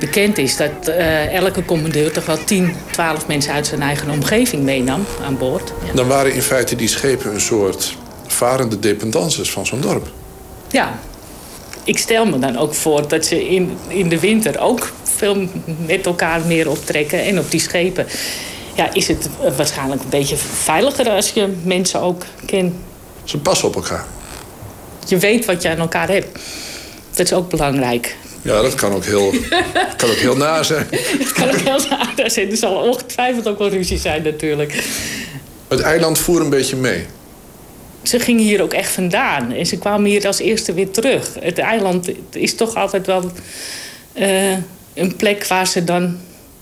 bekend 0.00 0.38
is 0.38 0.56
dat 0.56 0.88
uh, 0.88 1.34
elke 1.34 1.64
commandeur 1.64 2.12
toch 2.12 2.26
wel 2.26 2.44
10, 2.44 2.74
12 2.90 3.26
mensen 3.26 3.52
uit 3.52 3.66
zijn 3.66 3.82
eigen 3.82 4.10
omgeving 4.10 4.62
meenam 4.62 5.06
aan 5.24 5.38
boord. 5.38 5.72
Ja. 5.86 5.92
Dan 5.92 6.06
waren 6.06 6.34
in 6.34 6.42
feite 6.42 6.76
die 6.76 6.88
schepen 6.88 7.34
een 7.34 7.40
soort 7.40 7.96
varende 8.26 8.78
dependances 8.78 9.50
van 9.50 9.66
zo'n 9.66 9.80
dorp. 9.80 10.10
Ja. 10.70 10.98
Ik 11.84 11.98
stel 11.98 12.26
me 12.26 12.38
dan 12.38 12.56
ook 12.56 12.74
voor 12.74 13.08
dat 13.08 13.26
ze 13.26 13.48
in, 13.48 13.78
in 13.88 14.08
de 14.08 14.20
winter 14.20 14.60
ook 14.60 14.92
veel 15.02 15.48
met 15.86 16.06
elkaar 16.06 16.40
meer 16.46 16.70
optrekken. 16.70 17.24
En 17.24 17.38
op 17.38 17.50
die 17.50 17.60
schepen 17.60 18.06
ja, 18.74 18.92
is 18.92 19.08
het 19.08 19.28
waarschijnlijk 19.56 20.02
een 20.02 20.08
beetje 20.08 20.36
veiliger 20.36 21.08
als 21.08 21.30
je 21.30 21.54
mensen 21.62 22.00
ook 22.00 22.22
kent. 22.46 22.74
Ze 23.24 23.38
passen 23.38 23.68
op 23.68 23.74
elkaar. 23.74 24.06
Je 25.06 25.16
weet 25.16 25.44
wat 25.44 25.62
je 25.62 25.68
aan 25.68 25.78
elkaar 25.78 26.08
hebt. 26.08 26.38
Dat 27.18 27.26
is 27.26 27.32
ook 27.32 27.48
belangrijk. 27.48 28.16
Ja, 28.42 28.62
dat 28.62 28.74
kan 28.74 28.92
ook 28.92 29.04
heel, 29.04 29.30
kan 29.96 30.10
ook 30.10 30.16
heel 30.16 30.36
na 30.36 30.62
zijn. 30.62 30.86
Het 30.90 31.32
kan 31.32 31.48
ook 31.48 31.56
heel 31.56 31.80
na 31.90 32.28
zijn. 32.28 32.50
Er 32.50 32.56
zal 32.56 32.74
ongetwijfeld 32.74 33.48
ook 33.48 33.58
wel 33.58 33.68
ruzie 33.68 33.98
zijn 33.98 34.22
natuurlijk. 34.22 34.84
Het 35.68 35.80
eiland 35.80 36.18
voer 36.18 36.40
een 36.40 36.50
beetje 36.50 36.76
mee. 36.76 37.04
Ze 38.02 38.20
gingen 38.20 38.42
hier 38.42 38.62
ook 38.62 38.72
echt 38.72 38.90
vandaan. 38.90 39.52
En 39.52 39.66
ze 39.66 39.78
kwamen 39.78 40.10
hier 40.10 40.26
als 40.26 40.38
eerste 40.38 40.72
weer 40.72 40.90
terug. 40.90 41.28
Het 41.40 41.58
eiland 41.58 42.08
is 42.30 42.54
toch 42.54 42.74
altijd 42.74 43.06
wel 43.06 43.30
uh, 44.14 44.52
een 44.94 45.16
plek 45.16 45.46
waar 45.46 45.66
ze 45.66 45.84
dan 45.84 46.18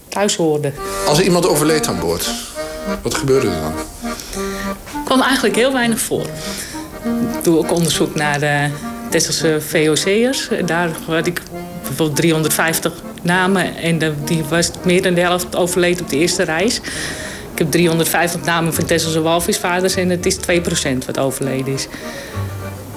thuis 0.08 0.36
hoorden. 0.36 0.74
Als 1.06 1.18
er 1.18 1.24
iemand 1.24 1.46
overleed 1.46 1.86
aan 1.86 2.00
boord, 2.00 2.30
wat 3.02 3.14
gebeurde 3.14 3.46
er 3.46 3.60
dan? 3.60 3.74
Er 4.02 5.04
kwam 5.04 5.22
eigenlijk 5.22 5.56
heel 5.56 5.72
weinig 5.72 6.00
voor. 6.00 6.26
Ik 7.36 7.44
doe 7.44 7.58
ook 7.58 7.72
onderzoek 7.72 8.14
naar 8.14 8.40
de 8.40 8.70
Tesselse 9.10 9.60
VOC'ers. 9.60 10.48
Daar 10.64 10.90
had 11.06 11.26
ik 11.26 11.42
bijvoorbeeld 11.82 12.16
350 12.16 12.92
namen. 13.22 13.76
En 13.76 13.98
die 14.24 14.44
was 14.48 14.70
meer 14.84 15.02
dan 15.02 15.14
de 15.14 15.20
helft 15.20 15.56
overleden 15.56 16.02
op 16.02 16.10
de 16.10 16.16
eerste 16.16 16.42
reis. 16.42 16.80
Ik 17.52 17.62
heb 17.62 17.70
350 17.70 18.44
namen 18.44 18.74
van 18.74 18.84
Tesselse 18.84 19.20
walvisvaarders 19.20 19.94
en 19.94 20.10
het 20.10 20.26
is 20.26 20.36
2% 20.36 20.40
wat 21.06 21.18
overleden 21.18 21.72
is. 21.72 21.88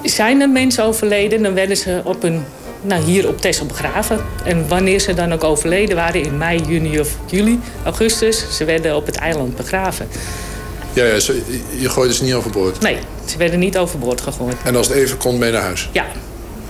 Zijn 0.02 0.40
er 0.40 0.48
mensen 0.48 0.84
overleden, 0.84 1.42
dan 1.42 1.54
werden 1.54 1.76
ze 1.76 2.00
op 2.04 2.22
een, 2.22 2.44
nou, 2.82 3.02
hier 3.02 3.28
op 3.28 3.40
Texel 3.40 3.66
begraven. 3.66 4.20
En 4.44 4.68
wanneer 4.68 4.98
ze 4.98 5.14
dan 5.14 5.32
ook 5.32 5.44
overleden 5.44 5.96
waren, 5.96 6.22
in 6.22 6.38
mei, 6.38 6.62
juni 6.68 7.00
of 7.00 7.16
juli, 7.26 7.60
augustus, 7.84 8.56
ze 8.56 8.64
werden 8.64 8.96
op 8.96 9.06
het 9.06 9.16
eiland 9.16 9.56
begraven. 9.56 10.08
Ja, 10.92 11.04
ja 11.04 11.14
je 11.78 11.88
gooide 11.88 12.14
ze 12.14 12.24
niet 12.24 12.34
overboord? 12.34 12.80
Nee, 12.80 12.96
ze 13.24 13.38
werden 13.38 13.58
niet 13.58 13.78
overboord 13.78 14.20
gegooid. 14.20 14.56
En 14.64 14.76
als 14.76 14.88
het 14.88 14.96
even 14.96 15.16
kon, 15.16 15.38
mee 15.38 15.52
naar 15.52 15.62
huis? 15.62 15.88
Ja. 15.92 16.06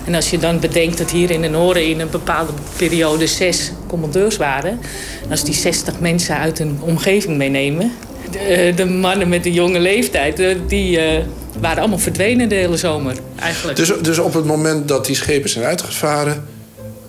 En 0.05 0.15
als 0.15 0.31
je 0.31 0.39
dan 0.39 0.61
bedenkt 0.61 0.99
dat 0.99 1.11
hier 1.11 1.31
in 1.31 1.41
de 1.41 1.49
Noorden 1.49 1.87
in 1.87 2.01
een 2.01 2.11
bepaalde 2.11 2.53
periode 2.77 3.27
zes 3.27 3.73
commandeurs 3.87 4.37
waren... 4.37 4.81
en 5.25 5.31
als 5.31 5.45
die 5.45 5.55
60 5.55 6.01
mensen 6.01 6.37
uit 6.37 6.59
een 6.59 6.79
omgeving 6.81 7.37
meenemen... 7.37 7.93
De, 8.31 8.39
eh, 8.39 8.77
de 8.77 8.85
mannen 8.85 9.29
met 9.29 9.43
de 9.43 9.53
jonge 9.53 9.81
leeftijd, 9.81 10.39
eh, 10.39 10.57
die 10.67 10.99
uh, 10.99 11.25
waren 11.61 11.79
allemaal 11.79 11.99
verdwenen 11.99 12.49
de 12.49 12.55
hele 12.55 12.77
zomer 12.77 13.15
eigenlijk. 13.37 13.79
Dus, 13.79 13.93
dus 14.03 14.19
op 14.19 14.35
het 14.35 14.45
moment 14.45 14.89
dat 14.89 15.07
die 15.07 15.17
schepen 15.17 15.51
zijn 15.51 15.65
uitgevaren... 15.65 16.47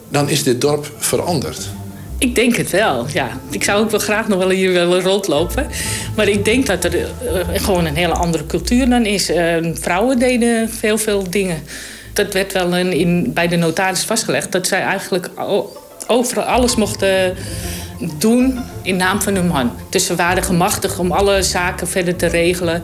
dan 0.10 0.30
is 0.30 0.43
dit 0.43 0.62
dorp 0.62 0.91
veranderd? 0.97 1.69
Ik 2.22 2.36
denk 2.36 2.56
het 2.56 2.70
wel, 2.70 3.06
ja. 3.14 3.30
Ik 3.50 3.64
zou 3.64 3.84
ook 3.84 3.92
wel 3.92 4.00
graag 4.00 4.28
nog 4.28 4.40
wel 4.40 4.50
hier 4.50 4.72
willen 4.72 5.02
rondlopen. 5.02 5.68
Maar 6.16 6.28
ik 6.28 6.46
denk 6.46 6.66
dat 6.66 6.84
er 6.84 6.96
uh, 6.96 7.08
gewoon 7.54 7.86
een 7.86 7.96
hele 7.96 8.14
andere 8.14 8.46
cultuur 8.46 8.90
dan 8.90 9.06
is. 9.06 9.30
Uh, 9.30 9.56
vrouwen 9.74 10.20
deden 10.20 10.70
veel, 10.70 10.98
veel 10.98 11.30
dingen. 11.30 11.58
Dat 12.14 12.34
werd 12.34 12.54
wel 12.54 12.76
in, 12.76 12.92
in, 12.92 13.34
bij 13.34 13.48
de 13.48 13.56
notaris 13.56 14.04
vastgelegd. 14.04 14.52
Dat 14.52 14.68
zij 14.68 14.82
eigenlijk 14.82 15.30
overal 16.08 16.44
alles 16.44 16.76
mochten 16.76 17.36
doen 18.18 18.60
in 18.82 18.96
naam 18.96 19.22
van 19.22 19.36
hun 19.36 19.48
man. 19.48 19.72
Dus 19.90 20.06
ze 20.06 20.16
waren 20.16 20.44
gemachtigd 20.44 21.00
om 21.00 21.12
alle 21.12 21.44
zaken 21.44 21.88
verder 21.88 22.16
te 22.16 22.28
regelen. 22.28 22.84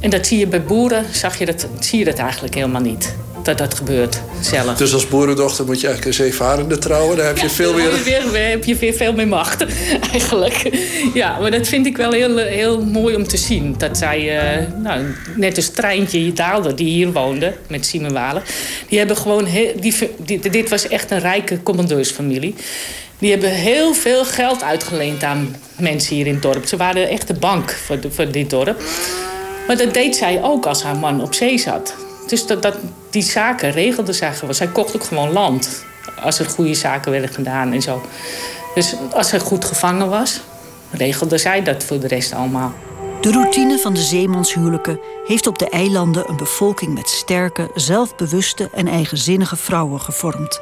En 0.00 0.10
dat 0.10 0.26
zie 0.26 0.38
je 0.38 0.46
bij 0.46 0.62
boeren, 0.62 1.04
zag 1.12 1.38
je 1.38 1.46
dat, 1.46 1.66
zie 1.78 1.98
je 1.98 2.04
dat 2.04 2.18
eigenlijk 2.18 2.54
helemaal 2.54 2.80
niet 2.80 3.14
dat 3.44 3.58
dat 3.58 3.74
gebeurt 3.74 4.20
zelf. 4.40 4.76
Dus 4.76 4.92
als 4.92 5.08
boerendochter 5.08 5.64
moet 5.64 5.80
je 5.80 5.86
eigenlijk 5.86 6.18
een 6.18 6.24
zeevarende 6.24 6.78
trouwen. 6.78 7.16
Daar 7.16 7.26
heb 7.26 7.38
je 7.38 7.50
veel 7.50 7.74
weer... 7.74 8.02
weer... 8.04 8.50
heb 8.50 8.64
je 8.64 8.76
weer 8.76 8.92
veel 8.92 9.12
meer 9.12 9.28
macht, 9.28 9.64
eigenlijk. 10.12 10.70
Ja, 11.14 11.38
maar 11.38 11.50
dat 11.50 11.68
vind 11.68 11.86
ik 11.86 11.96
wel 11.96 12.12
heel, 12.12 12.36
heel 12.36 12.84
mooi 12.84 13.14
om 13.16 13.26
te 13.26 13.36
zien. 13.36 13.74
Dat 13.78 13.98
zij, 13.98 14.20
uh, 14.60 14.66
nou, 14.82 15.04
net 15.36 15.56
als 15.56 15.68
Treintje 15.68 16.32
Daalder, 16.32 16.76
die 16.76 16.88
hier 16.88 17.12
woonde, 17.12 17.54
met 17.68 17.86
Simon 17.86 18.12
Walen... 18.12 18.42
die 18.88 18.98
hebben 18.98 19.16
gewoon... 19.16 19.44
Heel, 19.44 19.72
die, 19.80 19.94
die, 20.24 20.50
dit 20.50 20.68
was 20.68 20.88
echt 20.88 21.10
een 21.10 21.20
rijke 21.20 21.62
commandeursfamilie. 21.62 22.54
Die 23.18 23.30
hebben 23.30 23.50
heel 23.50 23.94
veel 23.94 24.24
geld 24.24 24.62
uitgeleend 24.62 25.22
aan 25.22 25.56
mensen 25.78 26.16
hier 26.16 26.26
in 26.26 26.32
het 26.32 26.42
dorp. 26.42 26.66
Ze 26.66 26.76
waren 26.76 27.08
echt 27.08 27.26
de 27.26 27.34
bank 27.34 27.70
voor, 27.70 28.00
de, 28.00 28.10
voor 28.10 28.30
dit 28.30 28.50
dorp. 28.50 28.82
Maar 29.66 29.76
dat 29.76 29.94
deed 29.94 30.16
zij 30.16 30.42
ook 30.42 30.66
als 30.66 30.82
haar 30.82 30.96
man 30.96 31.22
op 31.22 31.34
zee 31.34 31.58
zat. 31.58 31.94
Dus 32.26 32.46
dat, 32.46 32.76
die 33.10 33.22
zaken 33.22 33.70
regelde 33.70 34.12
zij 34.12 34.34
gewoon. 34.34 34.54
Zij 34.54 34.68
kocht 34.68 34.94
ook 34.94 35.04
gewoon 35.04 35.32
land. 35.32 35.84
Als 36.22 36.38
er 36.38 36.46
goede 36.46 36.74
zaken 36.74 37.10
werden 37.10 37.30
gedaan 37.30 37.72
en 37.72 37.82
zo. 37.82 38.02
Dus 38.74 38.94
als 39.12 39.28
zij 39.28 39.38
goed 39.38 39.64
gevangen 39.64 40.08
was, 40.08 40.40
regelde 40.90 41.38
zij 41.38 41.62
dat 41.62 41.84
voor 41.84 42.00
de 42.00 42.08
rest 42.08 42.32
allemaal. 42.32 42.72
De 43.20 43.32
routine 43.32 43.78
van 43.78 43.94
de 43.94 44.02
zeemanshuwelijken 44.02 45.00
heeft 45.26 45.46
op 45.46 45.58
de 45.58 45.68
eilanden 45.68 46.28
een 46.28 46.36
bevolking 46.36 46.94
met 46.94 47.08
sterke, 47.08 47.70
zelfbewuste 47.74 48.70
en 48.72 48.88
eigenzinnige 48.88 49.56
vrouwen 49.56 50.00
gevormd. 50.00 50.60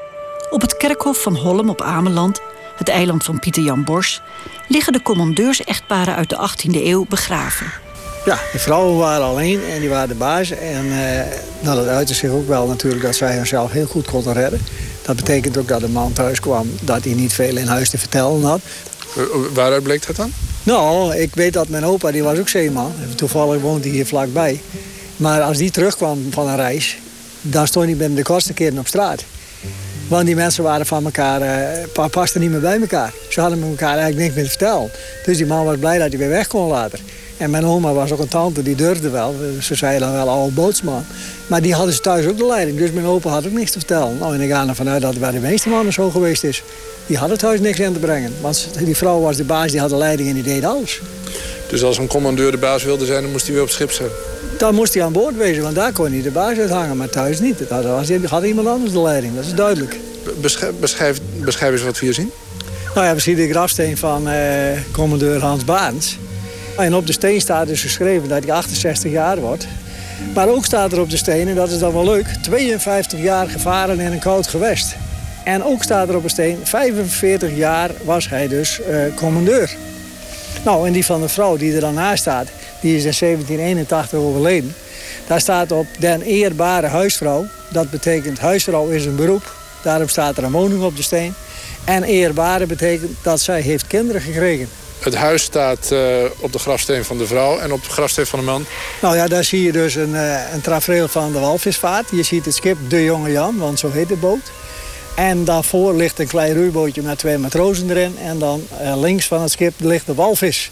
Op 0.51 0.61
het 0.61 0.77
kerkhof 0.77 1.23
van 1.23 1.37
Holm 1.37 1.69
op 1.69 1.81
Ameland, 1.81 2.41
het 2.77 2.89
eiland 2.89 3.25
van 3.25 3.39
Pieter 3.39 3.63
Jan 3.63 3.85
Bors, 3.85 4.23
liggen 4.69 4.93
de 4.93 5.03
commandeurs-echtparen 5.03 6.15
uit 6.17 6.29
de 6.29 6.49
18e 6.51 6.75
eeuw 6.75 7.05
begraven. 7.09 7.82
Ja, 8.25 8.39
de 8.53 8.59
vrouwen 8.59 8.99
waren 8.99 9.27
alleen 9.27 9.61
en 9.65 9.81
die 9.81 9.89
waren 9.89 10.09
de 10.09 10.15
baas. 10.15 10.51
En 10.51 10.85
uh, 10.85 10.95
nou, 11.61 11.77
dat 11.77 11.87
uitte 11.87 12.15
zich 12.15 12.31
ook 12.31 12.49
wel 12.49 12.67
natuurlijk 12.67 13.03
dat 13.03 13.15
zij 13.15 13.37
zichzelf 13.37 13.73
heel 13.73 13.87
goed 13.87 14.07
konden 14.07 14.33
redden. 14.33 14.61
Dat 15.03 15.17
betekent 15.17 15.57
ook 15.57 15.69
dat 15.69 15.81
de 15.81 15.89
man 15.89 16.13
thuis 16.13 16.41
kwam 16.41 16.71
dat 16.81 17.05
hij 17.05 17.15
niet 17.15 17.33
veel 17.33 17.57
in 17.57 17.67
huis 17.67 17.91
te 17.91 17.99
vertellen 17.99 18.43
had. 18.43 18.61
Waaruit 19.53 19.83
bleek 19.83 20.07
dat 20.07 20.17
dan? 20.17 20.33
Nou, 20.63 21.17
ik 21.17 21.35
weet 21.35 21.53
dat 21.53 21.69
mijn 21.69 21.85
opa, 21.85 22.11
die 22.11 22.23
was 22.23 22.39
ook 22.39 22.49
zeeman. 22.49 22.93
Toevallig 23.15 23.61
woont 23.61 23.85
hij 23.85 23.93
hier 23.93 24.07
vlakbij. 24.07 24.61
Maar 25.17 25.43
als 25.43 25.57
die 25.57 25.71
terugkwam 25.71 26.27
van 26.31 26.49
een 26.49 26.57
reis, 26.57 26.99
dan 27.41 27.67
stond 27.67 27.87
hij 27.87 27.97
binnen 27.97 28.17
de 28.17 28.23
kortste 28.23 28.53
keren 28.53 28.79
op 28.79 28.87
straat. 28.87 29.25
Want 30.13 30.27
die 30.27 30.35
mensen 30.35 30.63
waren 30.63 30.87
van 30.87 31.05
elkaar, 31.05 31.41
uh, 31.97 32.05
pasten 32.11 32.41
niet 32.41 32.51
meer 32.51 32.61
bij 32.61 32.81
elkaar. 32.81 33.13
Ze 33.29 33.41
hadden 33.41 33.59
met 33.59 33.69
elkaar 33.69 33.99
eigenlijk 33.99 34.19
niks 34.19 34.35
meer 34.35 34.45
te 34.45 34.51
vertellen. 34.51 34.91
Dus 35.25 35.37
die 35.37 35.47
man 35.47 35.65
was 35.65 35.77
blij 35.77 35.99
dat 35.99 36.09
hij 36.09 36.19
weer 36.19 36.29
weg 36.29 36.47
kon 36.47 36.69
later. 36.69 36.99
En 37.37 37.51
mijn 37.51 37.65
oma 37.65 37.93
was 37.93 38.13
ook 38.13 38.19
een 38.19 38.29
tante, 38.29 38.63
die 38.63 38.75
durfde 38.75 39.11
wel. 39.11 39.35
Ze 39.61 39.75
zei 39.75 39.99
dan 39.99 40.13
wel 40.13 40.29
oude 40.29 40.53
bootsman. 40.53 41.05
Maar 41.47 41.63
die 41.63 41.75
hadden 41.75 41.95
ze 41.95 42.01
thuis 42.01 42.27
ook 42.27 42.37
de 42.37 42.47
leiding. 42.47 42.79
Dus 42.79 42.91
mijn 42.91 43.07
opa 43.07 43.31
had 43.31 43.47
ook 43.47 43.53
niks 43.53 43.71
te 43.71 43.79
vertellen. 43.79 44.19
Nou, 44.19 44.35
en 44.35 44.41
ik 44.41 44.51
ga 44.51 44.69
ervan 44.69 44.89
uit 44.89 45.03
dat 45.03 45.11
het 45.11 45.21
bij 45.21 45.31
de 45.31 45.39
meeste 45.39 45.69
mannen 45.69 45.93
zo 45.93 46.11
geweest 46.11 46.45
is. 46.45 46.63
Die 47.07 47.17
hadden 47.17 47.39
thuis 47.39 47.61
niks 47.61 47.79
in 47.79 47.93
te 47.93 47.99
brengen. 47.99 48.33
Want 48.41 48.69
die 48.85 48.97
vrouw 48.97 49.21
was 49.21 49.37
de 49.37 49.45
baas, 49.45 49.71
die 49.71 49.81
had 49.81 49.91
de 49.91 49.97
leiding 49.97 50.29
en 50.29 50.35
die 50.35 50.43
deed 50.43 50.65
alles. 50.65 51.01
Dus 51.69 51.83
als 51.83 51.99
een 51.99 52.07
commandeur 52.07 52.51
de 52.51 52.57
baas 52.57 52.83
wilde 52.83 53.07
zijn, 53.07 53.23
dan 53.23 53.31
moest 53.31 53.45
hij 53.45 53.53
weer 53.53 53.63
op 53.63 53.69
het 53.69 53.77
schip 53.77 53.91
zijn? 53.93 54.11
Dan 54.63 54.75
moest 54.75 54.95
hij 54.95 55.05
aan 55.05 55.13
boord 55.13 55.37
wezen, 55.37 55.63
want 55.63 55.75
daar 55.75 55.93
kon 55.93 56.13
hij 56.13 56.23
de 56.23 56.31
baas 56.31 56.59
uithangen. 56.59 56.97
Maar 56.97 57.09
thuis 57.09 57.41
niet. 57.41 57.69
Dat 57.69 57.85
was, 57.85 58.09
had 58.27 58.45
iemand 58.45 58.67
anders 58.67 58.93
de 58.93 59.01
leiding, 59.01 59.35
dat 59.35 59.45
is 59.45 59.55
duidelijk. 59.55 59.97
Beschrijf, 60.41 60.73
beschrijf, 60.81 61.21
beschrijf 61.45 61.73
eens 61.73 61.83
wat 61.83 61.99
we 61.99 62.05
hier 62.05 62.15
zien. 62.15 62.31
Nou 62.95 63.07
ja, 63.07 63.15
we 63.15 63.21
zien 63.21 63.37
de 63.37 63.49
grafsteen 63.49 63.97
van 63.97 64.29
eh, 64.29 64.37
commandeur 64.93 65.41
Hans 65.41 65.65
Baarns. 65.65 66.19
En 66.77 66.95
op 66.95 67.07
de 67.07 67.13
steen 67.13 67.41
staat 67.41 67.67
dus 67.67 67.83
geschreven 67.83 68.29
dat 68.29 68.45
hij 68.45 68.53
68 68.53 69.11
jaar 69.13 69.41
wordt. 69.41 69.67
Maar 70.35 70.49
ook 70.49 70.65
staat 70.65 70.93
er 70.93 71.01
op 71.01 71.11
de 71.11 71.17
steen, 71.17 71.49
en 71.49 71.55
dat 71.55 71.71
is 71.71 71.79
dan 71.79 71.93
wel 71.93 72.05
leuk... 72.05 72.27
52 72.43 73.21
jaar 73.21 73.49
gevaren 73.49 74.01
in 74.01 74.13
een 74.13 74.19
koud 74.19 74.47
gewest. 74.47 74.97
En 75.45 75.65
ook 75.65 75.83
staat 75.83 76.09
er 76.09 76.17
op 76.17 76.23
de 76.23 76.29
steen, 76.29 76.59
45 76.63 77.57
jaar 77.57 77.91
was 78.05 78.29
hij 78.29 78.49
dus 78.49 78.81
uh, 78.89 78.97
commandeur. 79.15 79.77
Nou, 80.65 80.87
en 80.87 80.93
die 80.93 81.05
van 81.05 81.21
de 81.21 81.29
vrouw 81.29 81.57
die 81.57 81.75
er 81.75 81.81
dan 81.81 81.95
naast 81.95 82.21
staat, 82.21 82.49
die 82.83 82.97
is 82.97 83.05
in 83.05 83.15
1781 83.19 84.19
overleden. 84.19 84.75
Daar 85.27 85.41
staat 85.41 85.73
op 85.73 85.87
den 85.99 86.23
eerbare 86.23 86.87
huisvrouw. 86.87 87.47
Dat 87.71 87.91
betekent 87.91 88.39
huisvrouw 88.39 88.89
is 88.89 89.05
een 89.05 89.17
beroep. 89.17 89.55
Daarom 89.83 90.09
staat 90.09 90.37
er 90.37 90.45
een 90.45 90.53
woning 90.53 90.83
op 90.83 90.97
de 90.97 91.03
steen. 91.03 91.35
En 91.85 92.03
eerbare 92.03 92.67
betekent 92.67 93.17
dat 93.23 93.41
zij 93.41 93.61
heeft 93.61 93.87
kinderen 93.87 94.21
gekregen. 94.21 94.69
Het 94.99 95.15
huis 95.15 95.43
staat 95.43 95.91
uh, 95.93 96.25
op 96.41 96.53
de 96.53 96.59
grafsteen 96.59 97.05
van 97.05 97.19
de 97.19 97.27
vrouw 97.27 97.59
en 97.59 97.73
op 97.73 97.85
de 97.85 97.91
grafsteen 97.91 98.27
van 98.27 98.39
de 98.39 98.45
man. 98.45 98.65
Nou 99.01 99.17
ja, 99.17 99.29
daar 99.29 99.45
zie 99.45 99.63
je 99.63 99.73
dus 99.73 99.95
een, 99.95 100.11
uh, 100.11 100.53
een 100.53 100.61
tafereel 100.61 101.09
van 101.09 101.33
de 101.33 101.39
walvisvaart. 101.39 102.11
Je 102.11 102.23
ziet 102.23 102.45
het 102.45 102.55
schip 102.55 102.77
De 102.89 103.05
Jonge 103.05 103.31
Jan, 103.31 103.59
want 103.59 103.79
zo 103.79 103.91
heet 103.91 104.09
de 104.09 104.17
boot. 104.17 104.51
En 105.17 105.45
daarvoor 105.45 105.95
ligt 105.95 106.19
een 106.19 106.27
klein 106.27 106.55
roeibootje 106.55 107.03
met 107.03 107.19
twee 107.19 107.39
matrozen 107.39 107.91
erin. 107.91 108.19
En 108.19 108.39
dan 108.39 108.67
uh, 108.83 109.01
links 109.01 109.27
van 109.27 109.41
het 109.41 109.51
schip 109.51 109.75
ligt 109.79 110.07
de 110.07 110.15
walvis. 110.15 110.71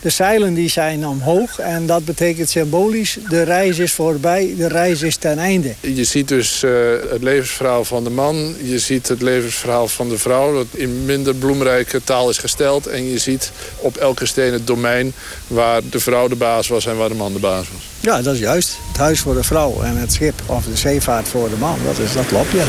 De 0.00 0.10
zeilen 0.10 0.54
die 0.54 0.68
zijn 0.68 1.06
omhoog 1.06 1.58
en 1.58 1.86
dat 1.86 2.04
betekent 2.04 2.50
symbolisch... 2.50 3.18
de 3.28 3.42
reis 3.42 3.78
is 3.78 3.92
voorbij, 3.92 4.54
de 4.56 4.68
reis 4.68 5.02
is 5.02 5.16
ten 5.16 5.38
einde. 5.38 5.74
Je 5.80 6.04
ziet 6.04 6.28
dus 6.28 6.62
uh, 6.62 6.70
het 7.10 7.22
levensverhaal 7.22 7.84
van 7.84 8.04
de 8.04 8.10
man. 8.10 8.54
Je 8.62 8.78
ziet 8.78 9.08
het 9.08 9.22
levensverhaal 9.22 9.88
van 9.88 10.08
de 10.08 10.18
vrouw... 10.18 10.54
dat 10.54 10.66
in 10.70 11.04
minder 11.04 11.34
bloemrijke 11.34 12.00
taal 12.04 12.30
is 12.30 12.38
gesteld. 12.38 12.86
En 12.86 13.10
je 13.10 13.18
ziet 13.18 13.50
op 13.76 13.96
elke 13.96 14.26
steen 14.26 14.52
het 14.52 14.66
domein... 14.66 15.12
waar 15.46 15.80
de 15.90 16.00
vrouw 16.00 16.28
de 16.28 16.36
baas 16.36 16.68
was 16.68 16.86
en 16.86 16.96
waar 16.96 17.08
de 17.08 17.14
man 17.14 17.32
de 17.32 17.38
baas 17.38 17.66
was. 17.72 17.82
Ja, 18.00 18.22
dat 18.22 18.34
is 18.34 18.40
juist. 18.40 18.76
Het 18.88 18.96
huis 18.96 19.20
voor 19.20 19.34
de 19.34 19.44
vrouw 19.44 19.82
en 19.82 19.96
het 19.96 20.12
schip 20.12 20.42
of 20.46 20.64
de 20.64 20.76
zeevaart 20.76 21.28
voor 21.28 21.48
de 21.48 21.56
man. 21.56 21.78
Dat, 21.84 21.98
is, 21.98 22.12
dat 22.12 22.26
klopt, 22.26 22.52
ja. 22.52 22.64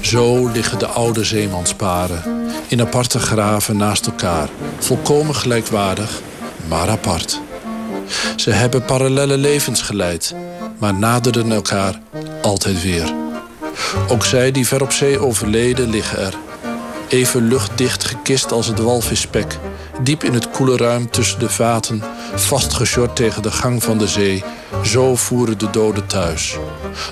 Zo 0.00 0.48
liggen 0.48 0.78
de 0.78 0.86
oude 0.86 1.24
zeemansparen 1.24 2.22
in 2.68 2.80
aparte 2.80 3.18
graven 3.18 3.76
naast 3.76 4.06
elkaar. 4.06 4.48
Volkomen 4.78 5.34
gelijkwaardig, 5.34 6.20
maar 6.68 6.88
apart. 6.88 7.40
Ze 8.36 8.50
hebben 8.50 8.84
parallele 8.84 9.36
levens 9.36 9.82
geleid, 9.82 10.34
maar 10.78 10.94
naderden 10.94 11.52
elkaar 11.52 12.00
altijd 12.42 12.82
weer. 12.82 13.14
Ook 14.08 14.24
zij 14.24 14.50
die 14.50 14.66
ver 14.66 14.82
op 14.82 14.92
zee 14.92 15.18
overleden 15.18 15.90
liggen 15.90 16.18
er. 16.18 16.34
Even 17.08 17.48
luchtdicht 17.48 18.04
gekist 18.04 18.52
als 18.52 18.66
het 18.66 18.78
walvisspek. 18.78 19.58
Diep 20.02 20.24
in 20.24 20.34
het 20.34 20.50
koele 20.50 20.76
ruim 20.76 21.10
tussen 21.10 21.38
de 21.38 21.48
vaten, 21.48 22.02
vastgeshort 22.34 23.16
tegen 23.16 23.42
de 23.42 23.50
gang 23.50 23.82
van 23.82 23.98
de 23.98 24.08
zee. 24.08 24.44
Zo 24.82 25.16
voeren 25.16 25.58
de 25.58 25.70
doden 25.70 26.06
thuis. 26.06 26.56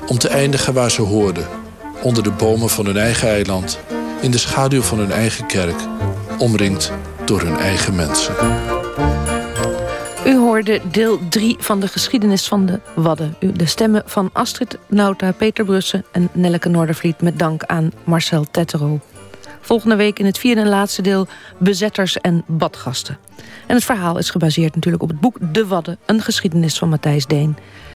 Om 0.06 0.18
te 0.18 0.28
eindigen 0.28 0.74
waar 0.74 0.90
ze 0.90 1.02
hoorden. 1.02 1.61
Onder 2.02 2.22
de 2.22 2.30
bomen 2.30 2.68
van 2.68 2.86
hun 2.86 2.96
eigen 2.96 3.28
eiland 3.28 3.78
in 4.20 4.30
de 4.30 4.38
schaduw 4.38 4.82
van 4.82 4.98
hun 4.98 5.12
eigen 5.12 5.46
kerk, 5.46 5.76
omringd 6.38 6.92
door 7.24 7.40
hun 7.40 7.56
eigen 7.56 7.94
mensen. 7.94 8.34
U 10.26 10.36
hoorde 10.36 10.80
deel 10.90 11.18
3 11.28 11.56
van 11.58 11.80
de 11.80 11.88
geschiedenis 11.88 12.48
van 12.48 12.66
de 12.66 12.80
Wadden. 12.94 13.36
De 13.54 13.66
stemmen 13.66 14.02
van 14.06 14.30
Astrid 14.32 14.78
Nauta, 14.88 15.32
Peter 15.32 15.64
Brussen 15.64 16.04
en 16.12 16.28
Nelleke 16.32 16.68
Noordervliet... 16.68 17.20
met 17.20 17.38
dank 17.38 17.64
aan 17.64 17.92
Marcel 18.04 18.46
Tettero. 18.50 19.00
Volgende 19.60 19.96
week 19.96 20.18
in 20.18 20.26
het 20.26 20.38
vierde 20.38 20.60
en 20.60 20.68
laatste 20.68 21.02
deel 21.02 21.26
bezetters 21.58 22.20
en 22.20 22.44
badgasten. 22.46 23.18
En 23.66 23.74
het 23.74 23.84
verhaal 23.84 24.18
is 24.18 24.30
gebaseerd 24.30 24.74
natuurlijk 24.74 25.02
op 25.02 25.08
het 25.08 25.20
boek 25.20 25.36
De 25.40 25.66
Wadden... 25.66 25.98
een 26.06 26.20
geschiedenis 26.20 26.78
van 26.78 26.88
Matthijs 26.88 27.26
Deen. 27.26 27.56